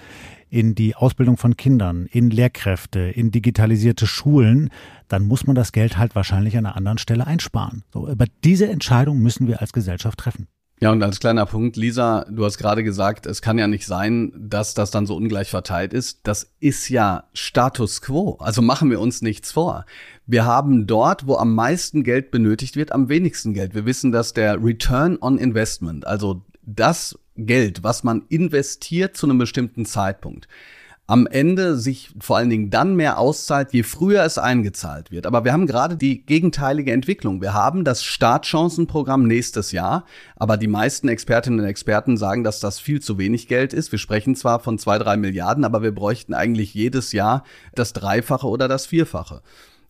in 0.51 0.75
die 0.75 0.97
Ausbildung 0.97 1.37
von 1.37 1.57
Kindern, 1.57 2.07
in 2.11 2.29
Lehrkräfte, 2.29 2.99
in 2.99 3.31
digitalisierte 3.31 4.09
Schulen, 4.09 4.71
dann 5.07 5.29
muss 5.29 5.47
man 5.47 5.55
das 5.55 5.71
Geld 5.71 5.97
halt 5.97 6.17
wahrscheinlich 6.17 6.59
an 6.59 6.67
einer 6.67 6.75
anderen 6.75 6.99
Stelle 6.99 7.25
einsparen. 7.25 7.85
So, 7.93 8.09
aber 8.09 8.25
diese 8.43 8.67
Entscheidung 8.67 9.21
müssen 9.21 9.47
wir 9.47 9.61
als 9.61 9.73
Gesellschaft 9.73 10.19
treffen. 10.19 10.49
Ja, 10.81 10.91
und 10.91 11.03
als 11.03 11.21
kleiner 11.21 11.47
Punkt, 11.47 11.77
Lisa, 11.77 12.25
du 12.31 12.45
hast 12.45 12.59
gerade 12.59 12.83
gesagt, 12.83 13.27
es 13.27 13.43
kann 13.43 13.59
ja 13.59 13.69
nicht 13.69 13.87
sein, 13.87 14.33
dass 14.37 14.75
das 14.75 14.91
dann 14.91 15.07
so 15.07 15.17
ungleich 15.17 15.51
verteilt 15.51 15.93
ist. 15.93 16.21
Das 16.25 16.53
ist 16.59 16.89
ja 16.89 17.25
Status 17.33 18.01
quo. 18.01 18.39
Also 18.41 18.61
machen 18.61 18.91
wir 18.91 19.01
uns 19.01 19.23
nichts 19.23 19.53
vor. 19.53 19.87
Wir 20.27 20.45
haben 20.45 20.87
dort, 20.87 21.27
wo 21.27 21.37
am 21.37 21.55
meisten 21.55 22.05
Geld 22.05 22.31
benötigt 22.31 22.77
wird, 22.77 22.93
am 22.93 23.09
wenigsten 23.09 23.55
Geld. 23.55 23.75
Wir 23.75 23.87
wissen, 23.87 24.13
dass 24.13 24.35
der 24.35 24.63
Return 24.63 25.19
on 25.21 25.39
Investment, 25.39 26.07
also 26.07 26.43
das 26.69 27.19
Geld, 27.37 27.83
was 27.83 28.05
man 28.05 28.25
investiert 28.29 29.17
zu 29.17 29.27
einem 29.27 29.39
bestimmten 29.39 29.87
Zeitpunkt, 29.87 30.49
am 31.07 31.27
Ende 31.27 31.79
sich 31.79 32.11
vor 32.21 32.37
allen 32.37 32.51
Dingen 32.51 32.69
dann 32.69 32.95
mehr 32.95 33.19
auszahlt, 33.19 33.73
je 33.73 33.83
früher 33.83 34.25
es 34.25 34.37
eingezahlt 34.37 35.11
wird. 35.11 35.27
Aber 35.27 35.43
wir 35.43 35.55
haben 35.55 35.67
gerade 35.67 35.97
die 35.97 36.27
gegenteilige 36.27 36.93
Entwicklung. 36.93 37.41
Wir 37.41 37.55
haben 37.55 37.83
das 37.83 38.05
Startchancenprogramm 38.05 39.27
nächstes 39.27 39.73
Jahr, 39.73 40.05
aber 40.37 40.59
die 40.59 40.67
meisten 40.67 41.09
Expertinnen 41.09 41.61
und 41.61 41.67
Experten 41.67 42.19
sagen, 42.19 42.45
dass 42.45 42.61
das 42.61 42.79
viel 42.79 43.01
zu 43.01 43.17
wenig 43.17 43.49
Geld 43.49 43.73
ist. 43.73 43.91
Wir 43.91 43.99
sprechen 43.99 44.37
zwar 44.37 44.61
von 44.61 44.79
zwei, 44.79 44.99
drei 44.99 45.17
Milliarden, 45.17 45.65
aber 45.65 45.83
wir 45.83 45.95
bräuchten 45.95 46.35
eigentlich 46.35 46.75
jedes 46.75 47.13
Jahr 47.13 47.43
das 47.75 47.95
Dreifache 47.95 48.47
oder 48.47 48.69
das 48.69 48.85
Vierfache. 48.85 49.41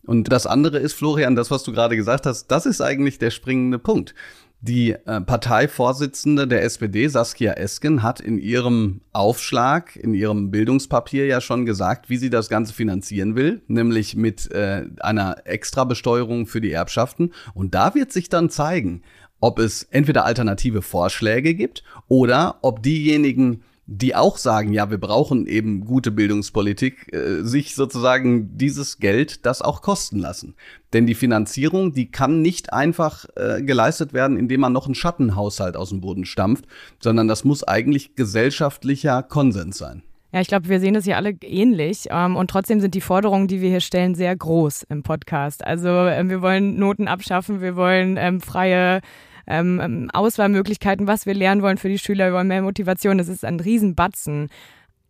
Und 0.05 0.31
das 0.31 0.47
andere 0.47 0.79
ist, 0.79 0.93
Florian, 0.93 1.35
das, 1.35 1.51
was 1.51 1.63
du 1.63 1.73
gerade 1.73 1.97
gesagt 1.97 2.25
hast, 2.27 2.47
das 2.47 2.65
ist 2.65 2.79
eigentlich 2.79 3.19
der 3.19 3.31
springende 3.31 3.77
Punkt. 3.77 4.15
Die 4.61 4.91
äh, 4.91 5.21
Parteivorsitzende 5.21 6.45
der 6.45 6.63
SPD, 6.63 7.07
Saskia 7.07 7.53
Esken, 7.53 8.03
hat 8.03 8.19
in 8.19 8.37
ihrem 8.37 8.99
Aufschlag, 9.13 9.95
in 9.95 10.13
ihrem 10.13 10.51
Bildungspapier 10.51 11.27
ja 11.27 11.39
schon 11.39 11.65
gesagt, 11.65 12.09
wie 12.09 12.17
sie 12.17 12.29
das 12.29 12.49
Ganze 12.49 12.73
finanzieren 12.73 13.37
will, 13.37 13.61
nämlich 13.67 14.17
mit 14.17 14.51
äh, 14.51 14.85
einer 14.99 15.47
Extrabesteuerung 15.47 16.45
für 16.45 16.59
die 16.59 16.73
Erbschaften. 16.73 17.31
Und 17.53 17.73
da 17.73 17.95
wird 17.95 18.11
sich 18.11 18.27
dann 18.27 18.49
zeigen, 18.49 19.03
ob 19.39 19.59
es 19.59 19.83
entweder 19.83 20.25
alternative 20.25 20.81
Vorschläge 20.81 21.53
gibt 21.53 21.83
oder 22.09 22.57
ob 22.61 22.83
diejenigen, 22.83 23.63
die 23.91 24.15
auch 24.15 24.37
sagen, 24.37 24.71
ja, 24.71 24.91
wir 24.91 24.99
brauchen 24.99 25.47
eben 25.47 25.83
gute 25.83 26.11
Bildungspolitik, 26.11 27.11
äh, 27.11 27.41
sich 27.41 27.73
sozusagen 27.73 28.55
dieses 28.55 28.99
Geld 28.99 29.47
das 29.47 29.63
auch 29.63 29.81
kosten 29.81 30.19
lassen. 30.19 30.53
Denn 30.93 31.07
die 31.07 31.15
Finanzierung, 31.15 31.91
die 31.93 32.11
kann 32.11 32.43
nicht 32.43 32.71
einfach 32.71 33.25
äh, 33.35 33.63
geleistet 33.63 34.13
werden, 34.13 34.37
indem 34.37 34.61
man 34.61 34.73
noch 34.73 34.85
einen 34.85 34.93
Schattenhaushalt 34.93 35.75
aus 35.75 35.89
dem 35.89 36.01
Boden 36.01 36.25
stampft, 36.25 36.65
sondern 36.99 37.27
das 37.27 37.43
muss 37.43 37.63
eigentlich 37.63 38.15
gesellschaftlicher 38.15 39.23
Konsens 39.23 39.79
sein. 39.79 40.03
Ja, 40.31 40.41
ich 40.41 40.47
glaube, 40.47 40.69
wir 40.69 40.79
sehen 40.79 40.93
das 40.93 41.07
ja 41.07 41.15
alle 41.15 41.31
ähnlich. 41.41 42.05
Ähm, 42.11 42.35
und 42.35 42.51
trotzdem 42.51 42.81
sind 42.81 42.93
die 42.93 43.01
Forderungen, 43.01 43.47
die 43.47 43.61
wir 43.61 43.69
hier 43.69 43.81
stellen, 43.81 44.13
sehr 44.13 44.35
groß 44.35 44.83
im 44.83 45.01
Podcast. 45.01 45.65
Also 45.65 45.89
äh, 45.89 46.23
wir 46.29 46.43
wollen 46.43 46.77
Noten 46.77 47.07
abschaffen, 47.07 47.61
wir 47.61 47.75
wollen 47.75 48.17
ähm, 48.17 48.39
freie 48.39 49.01
ähm, 49.49 49.79
ähm, 49.81 50.09
Auswahlmöglichkeiten, 50.13 51.07
was 51.07 51.25
wir 51.25 51.33
lernen 51.33 51.61
wollen 51.61 51.77
für 51.77 51.89
die 51.89 51.99
Schüler, 51.99 52.27
wir 52.27 52.33
wollen 52.33 52.47
mehr 52.47 52.61
Motivation. 52.61 53.17
Das 53.17 53.27
ist 53.27 53.43
ein 53.43 53.59
Riesenbatzen. 53.59 54.49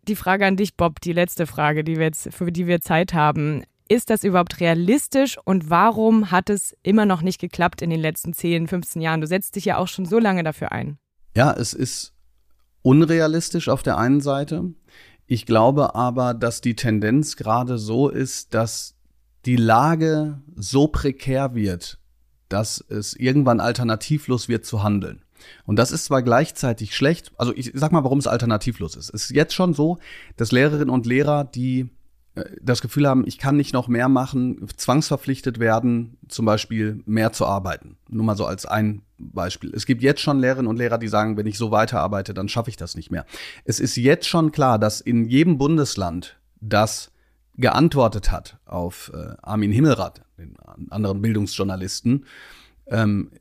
Die 0.08 0.16
Frage 0.16 0.46
an 0.46 0.56
dich, 0.56 0.76
Bob, 0.76 1.02
die 1.02 1.14
letzte 1.14 1.46
Frage, 1.46 1.84
die 1.84 1.98
wir 1.98 2.06
jetzt, 2.06 2.34
für 2.34 2.52
die 2.52 2.66
wir 2.66 2.82
Zeit 2.82 3.14
haben. 3.14 3.64
Ist 3.90 4.10
das 4.10 4.24
überhaupt 4.24 4.60
realistisch 4.60 5.38
und 5.44 5.70
warum 5.70 6.32
hat 6.32 6.50
es 6.50 6.76
immer 6.84 7.06
noch 7.06 7.22
nicht 7.22 7.42
geklappt 7.42 7.82
in 7.82 7.90
den 7.90 8.00
letzten 8.00 8.34
10, 8.34 8.68
15 8.68 9.02
Jahren? 9.02 9.20
Du 9.20 9.28
setzt 9.28 9.56
dich 9.56 9.66
ja 9.66 9.78
auch 9.78 9.88
schon 9.88 10.06
so 10.06 10.20
lange 10.20 10.44
dafür 10.44 10.72
ein. 10.72 11.00
Ja, 11.36 11.52
es 11.54 11.74
ist 11.74 12.14
unrealistisch 12.82 13.68
auf 13.68 13.84
der 13.84 13.98
einen 13.98 14.22
Seite. 14.22 14.74
Ich 15.26 15.46
glaube 15.46 15.96
aber, 15.96 16.34
dass 16.34 16.62
die 16.62 16.76
Tendenz 16.76 17.36
gerade 17.36 17.78
so 17.78 18.10
ist, 18.10 18.54
dass 18.54 18.96
die 19.46 19.56
Lage 19.56 20.42
so 20.56 20.88
prekär 20.88 21.56
wird, 21.56 21.99
dass 22.50 22.84
es 22.90 23.16
irgendwann 23.16 23.60
alternativlos 23.60 24.50
wird 24.50 24.66
zu 24.66 24.84
handeln. 24.84 25.22
Und 25.66 25.78
das 25.78 25.92
ist 25.92 26.06
zwar 26.06 26.22
gleichzeitig 26.22 26.96
schlecht, 26.96 27.32
also 27.38 27.54
ich 27.56 27.72
sag 27.74 27.92
mal, 27.92 28.04
warum 28.04 28.20
es 28.20 28.28
alternativlos 28.28 28.96
ist. 28.96 29.14
Es 29.14 29.26
ist 29.26 29.32
jetzt 29.32 29.54
schon 29.54 29.74
so, 29.74 30.00
dass 30.36 30.52
Lehrerinnen 30.52 30.90
und 30.90 31.06
Lehrer, 31.06 31.46
die 31.46 31.90
äh, 32.36 32.44
das 32.62 32.82
Gefühl 32.82 33.08
haben, 33.08 33.26
ich 33.26 33.38
kann 33.38 33.56
nicht 33.56 33.74
noch 33.74 33.88
mehr 33.88 34.10
machen, 34.10 34.68
zwangsverpflichtet 34.76 35.60
werden, 35.60 36.18
zum 36.28 36.46
Beispiel 36.46 37.02
mehr 37.06 37.32
zu 37.32 37.46
arbeiten. 37.46 37.98
Nur 38.10 38.26
mal 38.26 38.36
so 38.36 38.46
als 38.46 38.66
ein 38.66 39.02
Beispiel. 39.18 39.72
Es 39.74 39.86
gibt 39.86 40.02
jetzt 40.02 40.22
schon 40.22 40.40
Lehrerinnen 40.40 40.68
und 40.68 40.78
Lehrer, 40.78 40.98
die 40.98 41.08
sagen, 41.08 41.38
wenn 41.38 41.48
ich 41.48 41.58
so 41.58 41.72
weiterarbeite, 41.72 42.34
dann 42.34 42.50
schaffe 42.50 42.70
ich 42.70 42.78
das 42.78 42.96
nicht 42.96 43.12
mehr. 43.12 43.26
Es 43.66 43.80
ist 43.80 43.96
jetzt 43.96 44.28
schon 44.28 44.52
klar, 44.52 44.80
dass 44.80 45.02
in 45.02 45.26
jedem 45.26 45.58
Bundesland 45.58 46.38
das 46.62 47.12
geantwortet 47.56 48.32
hat 48.32 48.58
auf 48.66 49.12
äh, 49.14 49.36
Armin 49.42 49.72
Himmelrath, 49.72 50.22
den 50.40 50.56
anderen 50.90 51.22
Bildungsjournalisten, 51.22 52.26
ähm, 52.88 53.32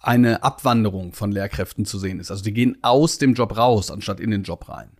eine 0.00 0.42
Abwanderung 0.42 1.12
von 1.12 1.32
Lehrkräften 1.32 1.84
zu 1.84 1.98
sehen 1.98 2.20
ist. 2.20 2.30
Also 2.30 2.42
die 2.42 2.52
gehen 2.52 2.78
aus 2.82 3.18
dem 3.18 3.34
Job 3.34 3.56
raus, 3.56 3.90
anstatt 3.90 4.20
in 4.20 4.30
den 4.30 4.42
Job 4.42 4.68
rein. 4.68 4.90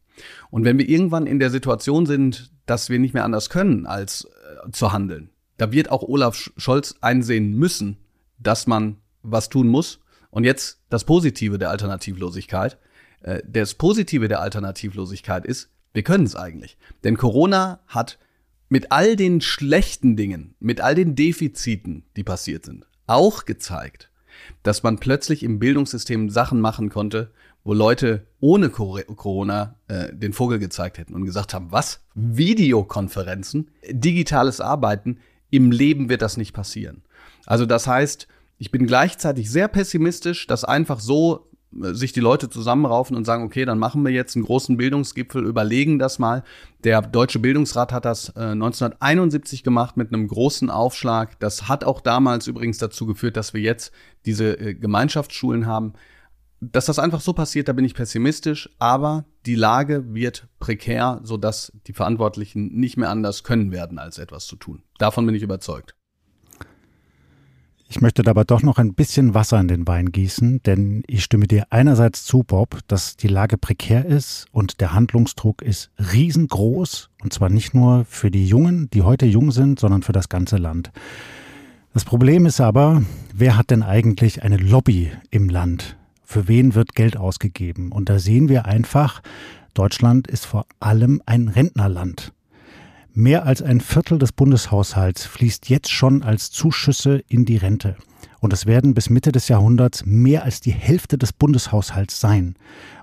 Und 0.50 0.64
wenn 0.64 0.78
wir 0.78 0.88
irgendwann 0.88 1.26
in 1.26 1.38
der 1.38 1.50
Situation 1.50 2.06
sind, 2.06 2.50
dass 2.66 2.90
wir 2.90 2.98
nicht 2.98 3.14
mehr 3.14 3.24
anders 3.24 3.50
können, 3.50 3.86
als 3.86 4.24
äh, 4.24 4.70
zu 4.72 4.92
handeln, 4.92 5.30
da 5.56 5.72
wird 5.72 5.90
auch 5.90 6.02
Olaf 6.02 6.50
Scholz 6.56 6.96
einsehen 7.00 7.56
müssen, 7.56 7.98
dass 8.38 8.66
man 8.66 8.96
was 9.22 9.48
tun 9.48 9.68
muss. 9.68 10.00
Und 10.30 10.44
jetzt 10.44 10.80
das 10.88 11.04
Positive 11.04 11.58
der 11.58 11.70
Alternativlosigkeit. 11.70 12.78
Äh, 13.22 13.42
das 13.46 13.74
Positive 13.74 14.28
der 14.28 14.40
Alternativlosigkeit 14.40 15.44
ist, 15.44 15.70
wir 15.92 16.02
können 16.02 16.24
es 16.24 16.36
eigentlich. 16.36 16.76
Denn 17.04 17.16
Corona 17.16 17.80
hat 17.86 18.18
mit 18.68 18.92
all 18.92 19.16
den 19.16 19.40
schlechten 19.40 20.16
Dingen, 20.16 20.54
mit 20.60 20.80
all 20.80 20.94
den 20.94 21.14
Defiziten, 21.14 22.04
die 22.16 22.24
passiert 22.24 22.64
sind, 22.64 22.86
auch 23.06 23.44
gezeigt, 23.44 24.10
dass 24.62 24.82
man 24.82 24.98
plötzlich 24.98 25.42
im 25.42 25.58
Bildungssystem 25.58 26.30
Sachen 26.30 26.60
machen 26.60 26.90
konnte, 26.90 27.30
wo 27.64 27.74
Leute 27.74 28.26
ohne 28.40 28.70
Corona 28.70 29.74
äh, 29.88 30.12
den 30.14 30.32
Vogel 30.32 30.58
gezeigt 30.58 30.98
hätten 30.98 31.14
und 31.14 31.24
gesagt 31.24 31.54
haben, 31.54 31.70
was? 31.70 32.00
Videokonferenzen, 32.14 33.70
digitales 33.90 34.60
Arbeiten, 34.60 35.18
im 35.50 35.70
Leben 35.70 36.08
wird 36.08 36.22
das 36.22 36.36
nicht 36.36 36.52
passieren. 36.52 37.02
Also 37.46 37.66
das 37.66 37.86
heißt, 37.86 38.28
ich 38.58 38.70
bin 38.70 38.86
gleichzeitig 38.86 39.50
sehr 39.50 39.68
pessimistisch, 39.68 40.46
dass 40.46 40.64
einfach 40.64 41.00
so 41.00 41.47
sich 41.72 42.12
die 42.12 42.20
Leute 42.20 42.48
zusammenraufen 42.48 43.16
und 43.16 43.24
sagen, 43.24 43.44
okay, 43.44 43.64
dann 43.64 43.78
machen 43.78 44.04
wir 44.04 44.10
jetzt 44.10 44.36
einen 44.36 44.44
großen 44.44 44.76
Bildungsgipfel, 44.76 45.44
überlegen 45.44 45.98
das 45.98 46.18
mal. 46.18 46.42
Der 46.84 47.02
Deutsche 47.02 47.38
Bildungsrat 47.38 47.92
hat 47.92 48.04
das 48.04 48.30
äh, 48.30 48.52
1971 48.52 49.64
gemacht 49.64 49.96
mit 49.96 50.12
einem 50.12 50.28
großen 50.28 50.70
Aufschlag. 50.70 51.38
Das 51.40 51.68
hat 51.68 51.84
auch 51.84 52.00
damals 52.00 52.46
übrigens 52.46 52.78
dazu 52.78 53.06
geführt, 53.06 53.36
dass 53.36 53.52
wir 53.52 53.60
jetzt 53.60 53.92
diese 54.24 54.58
äh, 54.58 54.74
Gemeinschaftsschulen 54.74 55.66
haben. 55.66 55.92
Dass 56.60 56.86
das 56.86 56.98
einfach 56.98 57.20
so 57.20 57.34
passiert, 57.34 57.68
da 57.68 57.72
bin 57.72 57.84
ich 57.84 57.94
pessimistisch, 57.94 58.68
aber 58.78 59.26
die 59.46 59.54
Lage 59.54 60.12
wird 60.12 60.48
prekär, 60.58 61.20
sodass 61.22 61.72
die 61.86 61.92
Verantwortlichen 61.92 62.74
nicht 62.74 62.96
mehr 62.96 63.10
anders 63.10 63.44
können 63.44 63.70
werden, 63.70 63.98
als 63.98 64.18
etwas 64.18 64.46
zu 64.46 64.56
tun. 64.56 64.82
Davon 64.98 65.24
bin 65.24 65.36
ich 65.36 65.42
überzeugt. 65.42 65.97
Ich 67.90 68.02
möchte 68.02 68.22
dabei 68.22 68.44
doch 68.44 68.62
noch 68.62 68.76
ein 68.76 68.92
bisschen 68.92 69.32
Wasser 69.32 69.58
in 69.58 69.66
den 69.66 69.88
Wein 69.88 70.12
gießen, 70.12 70.62
denn 70.62 71.02
ich 71.06 71.24
stimme 71.24 71.46
dir 71.46 71.64
einerseits 71.70 72.22
zu, 72.22 72.42
Bob, 72.42 72.80
dass 72.86 73.16
die 73.16 73.28
Lage 73.28 73.56
prekär 73.56 74.04
ist 74.04 74.44
und 74.52 74.82
der 74.82 74.92
Handlungsdruck 74.92 75.62
ist 75.62 75.90
riesengroß, 75.98 77.08
und 77.22 77.32
zwar 77.32 77.48
nicht 77.48 77.72
nur 77.72 78.04
für 78.04 78.30
die 78.30 78.46
Jungen, 78.46 78.90
die 78.90 79.00
heute 79.00 79.24
jung 79.24 79.52
sind, 79.52 79.80
sondern 79.80 80.02
für 80.02 80.12
das 80.12 80.28
ganze 80.28 80.58
Land. 80.58 80.92
Das 81.94 82.04
Problem 82.04 82.44
ist 82.44 82.60
aber, 82.60 83.02
wer 83.32 83.56
hat 83.56 83.70
denn 83.70 83.82
eigentlich 83.82 84.42
eine 84.42 84.58
Lobby 84.58 85.10
im 85.30 85.48
Land? 85.48 85.96
Für 86.24 86.46
wen 86.46 86.74
wird 86.74 86.94
Geld 86.94 87.16
ausgegeben? 87.16 87.90
Und 87.90 88.10
da 88.10 88.18
sehen 88.18 88.50
wir 88.50 88.66
einfach, 88.66 89.22
Deutschland 89.72 90.28
ist 90.28 90.44
vor 90.44 90.66
allem 90.78 91.22
ein 91.24 91.48
Rentnerland. 91.48 92.34
Mehr 93.20 93.46
als 93.46 93.62
ein 93.62 93.80
Viertel 93.80 94.20
des 94.20 94.30
Bundeshaushalts 94.30 95.26
fließt 95.26 95.68
jetzt 95.68 95.90
schon 95.90 96.22
als 96.22 96.52
Zuschüsse 96.52 97.24
in 97.26 97.44
die 97.44 97.56
Rente. 97.56 97.96
Und 98.38 98.52
es 98.52 98.64
werden 98.64 98.94
bis 98.94 99.10
Mitte 99.10 99.32
des 99.32 99.48
Jahrhunderts 99.48 100.06
mehr 100.06 100.44
als 100.44 100.60
die 100.60 100.70
Hälfte 100.70 101.18
des 101.18 101.32
Bundeshaushalts 101.32 102.20
sein. 102.20 102.54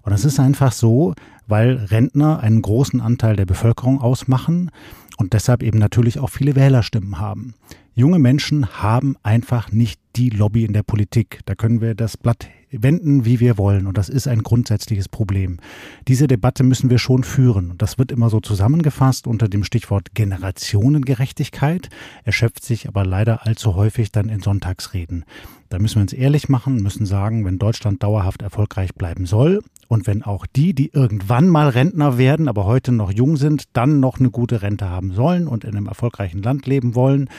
Und 0.03 0.13
es 0.13 0.23
ist 0.23 0.39
einfach 0.39 0.71
so, 0.71 1.15
weil 1.47 1.75
Rentner 1.91 2.39
einen 2.39 2.61
großen 2.61 3.01
Anteil 3.01 3.35
der 3.35 3.45
Bevölkerung 3.45 3.99
ausmachen 3.99 4.71
und 5.17 5.33
deshalb 5.33 5.61
eben 5.61 5.79
natürlich 5.79 6.17
auch 6.17 6.29
viele 6.29 6.55
Wählerstimmen 6.55 7.19
haben. 7.19 7.53
Junge 7.93 8.17
Menschen 8.17 8.69
haben 8.81 9.17
einfach 9.21 9.73
nicht 9.73 9.99
die 10.15 10.29
Lobby 10.29 10.63
in 10.63 10.71
der 10.71 10.83
Politik. 10.83 11.41
Da 11.45 11.55
können 11.55 11.81
wir 11.81 11.93
das 11.93 12.15
Blatt 12.15 12.47
wenden, 12.71 13.25
wie 13.25 13.39
wir 13.39 13.57
wollen. 13.57 13.87
Und 13.87 13.97
das 13.97 14.09
ist 14.09 14.27
ein 14.27 14.43
grundsätzliches 14.43 15.09
Problem. 15.09 15.59
Diese 16.07 16.27
Debatte 16.27 16.63
müssen 16.63 16.89
wir 16.89 16.99
schon 16.99 17.23
führen. 17.23 17.71
Und 17.71 17.81
das 17.81 17.97
wird 17.97 18.11
immer 18.11 18.29
so 18.29 18.39
zusammengefasst 18.39 19.27
unter 19.27 19.47
dem 19.47 19.63
Stichwort 19.63 20.13
Generationengerechtigkeit, 20.13 21.89
erschöpft 22.23 22.63
sich 22.63 22.87
aber 22.87 23.05
leider 23.05 23.45
allzu 23.45 23.75
häufig 23.75 24.11
dann 24.11 24.29
in 24.29 24.41
Sonntagsreden. 24.41 25.25
Da 25.69 25.79
müssen 25.79 25.95
wir 25.95 26.01
uns 26.03 26.13
ehrlich 26.13 26.47
machen, 26.47 26.81
müssen 26.81 27.05
sagen, 27.05 27.43
wenn 27.43 27.57
Deutschland 27.57 28.03
dauerhaft 28.03 28.41
erfolgreich 28.41 28.93
bleiben 28.93 29.25
soll 29.25 29.61
und 29.87 30.07
wenn 30.07 30.23
auch 30.23 30.45
die, 30.45 30.73
die 30.73 30.91
irgendwann 30.93 31.47
mal 31.49 31.69
Rentner 31.69 32.17
werden, 32.17 32.47
aber 32.47 32.65
heute 32.65 32.91
noch 32.91 33.11
jung 33.11 33.35
sind, 33.35 33.65
dann 33.73 33.99
noch 33.99 34.19
eine 34.19 34.29
gute 34.29 34.61
Rente 34.61 34.89
haben 34.89 35.11
sollen 35.11 35.47
und 35.47 35.63
in 35.63 35.75
einem 35.75 35.87
erfolgreichen 35.87 36.41
Land 36.41 36.67
leben 36.67 36.95
wollen, 36.95 37.29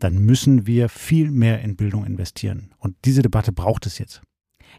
dann 0.00 0.18
müssen 0.18 0.66
wir 0.66 0.88
viel 0.88 1.30
mehr 1.30 1.60
in 1.60 1.76
Bildung 1.76 2.04
investieren. 2.04 2.70
Und 2.78 2.96
diese 3.04 3.22
Debatte 3.22 3.52
braucht 3.52 3.86
es 3.86 3.98
jetzt. 3.98 4.22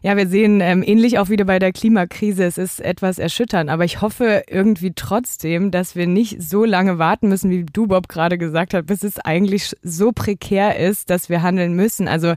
Ja, 0.02 0.16
wir 0.16 0.26
sehen 0.26 0.60
ähm, 0.62 0.82
ähnlich 0.82 1.18
auch 1.18 1.28
wieder 1.28 1.44
bei 1.44 1.58
der 1.58 1.72
Klimakrise. 1.72 2.44
Es 2.44 2.56
ist 2.56 2.80
etwas 2.80 3.18
erschütternd, 3.18 3.68
aber 3.68 3.84
ich 3.84 4.00
hoffe 4.00 4.44
irgendwie 4.48 4.92
trotzdem, 4.94 5.70
dass 5.70 5.94
wir 5.94 6.06
nicht 6.06 6.42
so 6.42 6.64
lange 6.64 6.98
warten 6.98 7.28
müssen, 7.28 7.50
wie 7.50 7.64
du 7.64 7.86
Bob 7.86 8.08
gerade 8.08 8.38
gesagt 8.38 8.72
hast, 8.72 8.86
bis 8.86 9.02
es 9.02 9.18
eigentlich 9.18 9.76
so 9.82 10.12
prekär 10.12 10.78
ist, 10.78 11.10
dass 11.10 11.28
wir 11.28 11.42
handeln 11.42 11.74
müssen. 11.74 12.08
Also 12.08 12.34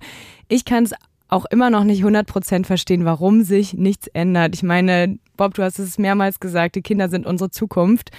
ich 0.50 0.66
kann 0.66 0.84
es 0.84 0.94
auch 1.30 1.46
immer 1.46 1.70
noch 1.70 1.86
nicht 1.86 2.00
100 2.00 2.28
Prozent 2.28 2.68
verstehen, 2.68 3.06
warum 3.06 3.44
sich 3.44 3.74
nichts 3.74 4.08
ändert. 4.08 4.56
Ich 4.56 4.64
meine, 4.64 5.18
Bob, 5.38 5.54
du 5.54 5.64
hast 5.64 5.80
es 5.80 5.98
mehrmals 5.98 6.42
gesagt, 6.42 6.76
die 6.76 6.82
Kinder 6.82 7.08
sind 7.08 7.26
unsere 7.26 7.50
Zukunft. 7.50 8.12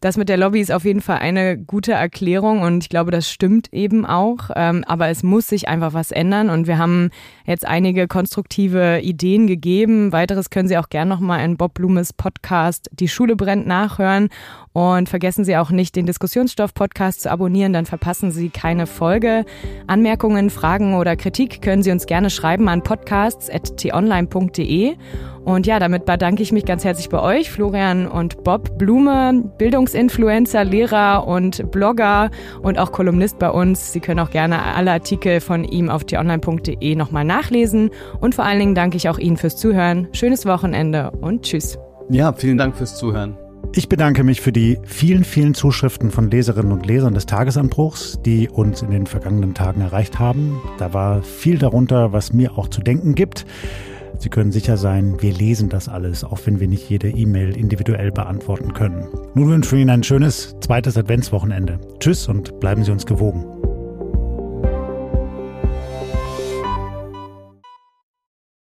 Das 0.00 0.16
mit 0.16 0.28
der 0.28 0.36
Lobby 0.36 0.60
ist 0.60 0.70
auf 0.70 0.84
jeden 0.84 1.00
Fall 1.00 1.18
eine 1.18 1.58
gute 1.58 1.90
Erklärung 1.92 2.62
und 2.62 2.84
ich 2.84 2.88
glaube, 2.88 3.10
das 3.10 3.28
stimmt 3.28 3.72
eben 3.72 4.06
auch. 4.06 4.50
Ähm, 4.54 4.84
aber 4.86 5.08
es 5.08 5.24
muss 5.24 5.48
sich 5.48 5.66
einfach 5.68 5.92
was 5.92 6.12
ändern 6.12 6.50
und 6.50 6.68
wir 6.68 6.78
haben 6.78 7.10
jetzt 7.46 7.66
einige 7.66 8.06
konstruktive 8.06 9.00
Ideen 9.02 9.48
gegeben. 9.48 10.12
Weiteres 10.12 10.50
können 10.50 10.68
Sie 10.68 10.78
auch 10.78 10.88
gerne 10.88 11.08
nochmal 11.08 11.44
in 11.44 11.56
Bob 11.56 11.74
Blumes 11.74 12.12
Podcast 12.12 12.88
Die 12.92 13.08
Schule 13.08 13.34
brennt 13.34 13.66
nachhören 13.66 14.28
und 14.72 15.08
vergessen 15.08 15.44
Sie 15.44 15.56
auch 15.56 15.70
nicht, 15.70 15.96
den 15.96 16.06
Diskussionsstoff-Podcast 16.06 17.22
zu 17.22 17.32
abonnieren, 17.32 17.72
dann 17.72 17.86
verpassen 17.86 18.30
Sie 18.30 18.50
keine 18.50 18.86
Folge. 18.86 19.44
Anmerkungen, 19.88 20.50
Fragen 20.50 20.94
oder 20.94 21.16
Kritik 21.16 21.60
können 21.60 21.82
Sie 21.82 21.90
uns 21.90 22.06
gerne 22.06 22.30
schreiben 22.30 22.68
an 22.68 22.84
podcasts.tonline.de. 22.84 24.94
Und 25.48 25.66
ja, 25.66 25.78
damit 25.78 26.04
bedanke 26.04 26.42
ich 26.42 26.52
mich 26.52 26.66
ganz 26.66 26.84
herzlich 26.84 27.08
bei 27.08 27.22
euch, 27.22 27.50
Florian 27.50 28.06
und 28.06 28.44
Bob 28.44 28.76
Blume, 28.76 29.50
Bildungsinfluencer, 29.56 30.62
Lehrer 30.62 31.26
und 31.26 31.70
Blogger 31.70 32.30
und 32.60 32.78
auch 32.78 32.92
Kolumnist 32.92 33.38
bei 33.38 33.48
uns. 33.48 33.94
Sie 33.94 34.00
können 34.00 34.20
auch 34.20 34.28
gerne 34.28 34.62
alle 34.62 34.92
Artikel 34.92 35.40
von 35.40 35.64
ihm 35.64 35.88
auf 35.88 36.04
tonline.de 36.04 36.94
nochmal 36.96 37.24
nachlesen. 37.24 37.88
Und 38.20 38.34
vor 38.34 38.44
allen 38.44 38.58
Dingen 38.58 38.74
danke 38.74 38.98
ich 38.98 39.08
auch 39.08 39.16
Ihnen 39.16 39.38
fürs 39.38 39.56
Zuhören. 39.56 40.08
Schönes 40.12 40.44
Wochenende 40.44 41.12
und 41.12 41.44
tschüss. 41.44 41.78
Ja, 42.10 42.34
vielen 42.34 42.58
Dank 42.58 42.76
fürs 42.76 42.98
Zuhören. 42.98 43.38
Ich 43.74 43.88
bedanke 43.88 44.24
mich 44.24 44.42
für 44.42 44.52
die 44.52 44.78
vielen, 44.84 45.24
vielen 45.24 45.54
Zuschriften 45.54 46.10
von 46.10 46.30
Leserinnen 46.30 46.72
und 46.72 46.84
Lesern 46.84 47.14
des 47.14 47.24
Tagesanbruchs, 47.24 48.20
die 48.20 48.50
uns 48.50 48.82
in 48.82 48.90
den 48.90 49.06
vergangenen 49.06 49.54
Tagen 49.54 49.80
erreicht 49.80 50.18
haben. 50.18 50.60
Da 50.76 50.92
war 50.92 51.22
viel 51.22 51.56
darunter, 51.56 52.12
was 52.12 52.34
mir 52.34 52.58
auch 52.58 52.68
zu 52.68 52.82
denken 52.82 53.14
gibt. 53.14 53.46
Sie 54.18 54.28
können 54.28 54.50
sicher 54.52 54.76
sein, 54.76 55.20
wir 55.20 55.32
lesen 55.32 55.68
das 55.68 55.88
alles, 55.88 56.24
auch 56.24 56.40
wenn 56.44 56.58
wir 56.58 56.68
nicht 56.68 56.88
jede 56.90 57.08
E-Mail 57.08 57.56
individuell 57.56 58.10
beantworten 58.10 58.72
können. 58.74 59.06
Nun 59.34 59.48
wünschen 59.48 59.72
wir 59.72 59.78
Ihnen 59.80 59.90
ein 59.90 60.02
schönes 60.02 60.56
zweites 60.60 60.96
Adventswochenende. 60.96 61.78
Tschüss 62.00 62.28
und 62.28 62.58
bleiben 62.58 62.82
Sie 62.82 62.90
uns 62.90 63.06
gewogen. 63.06 63.57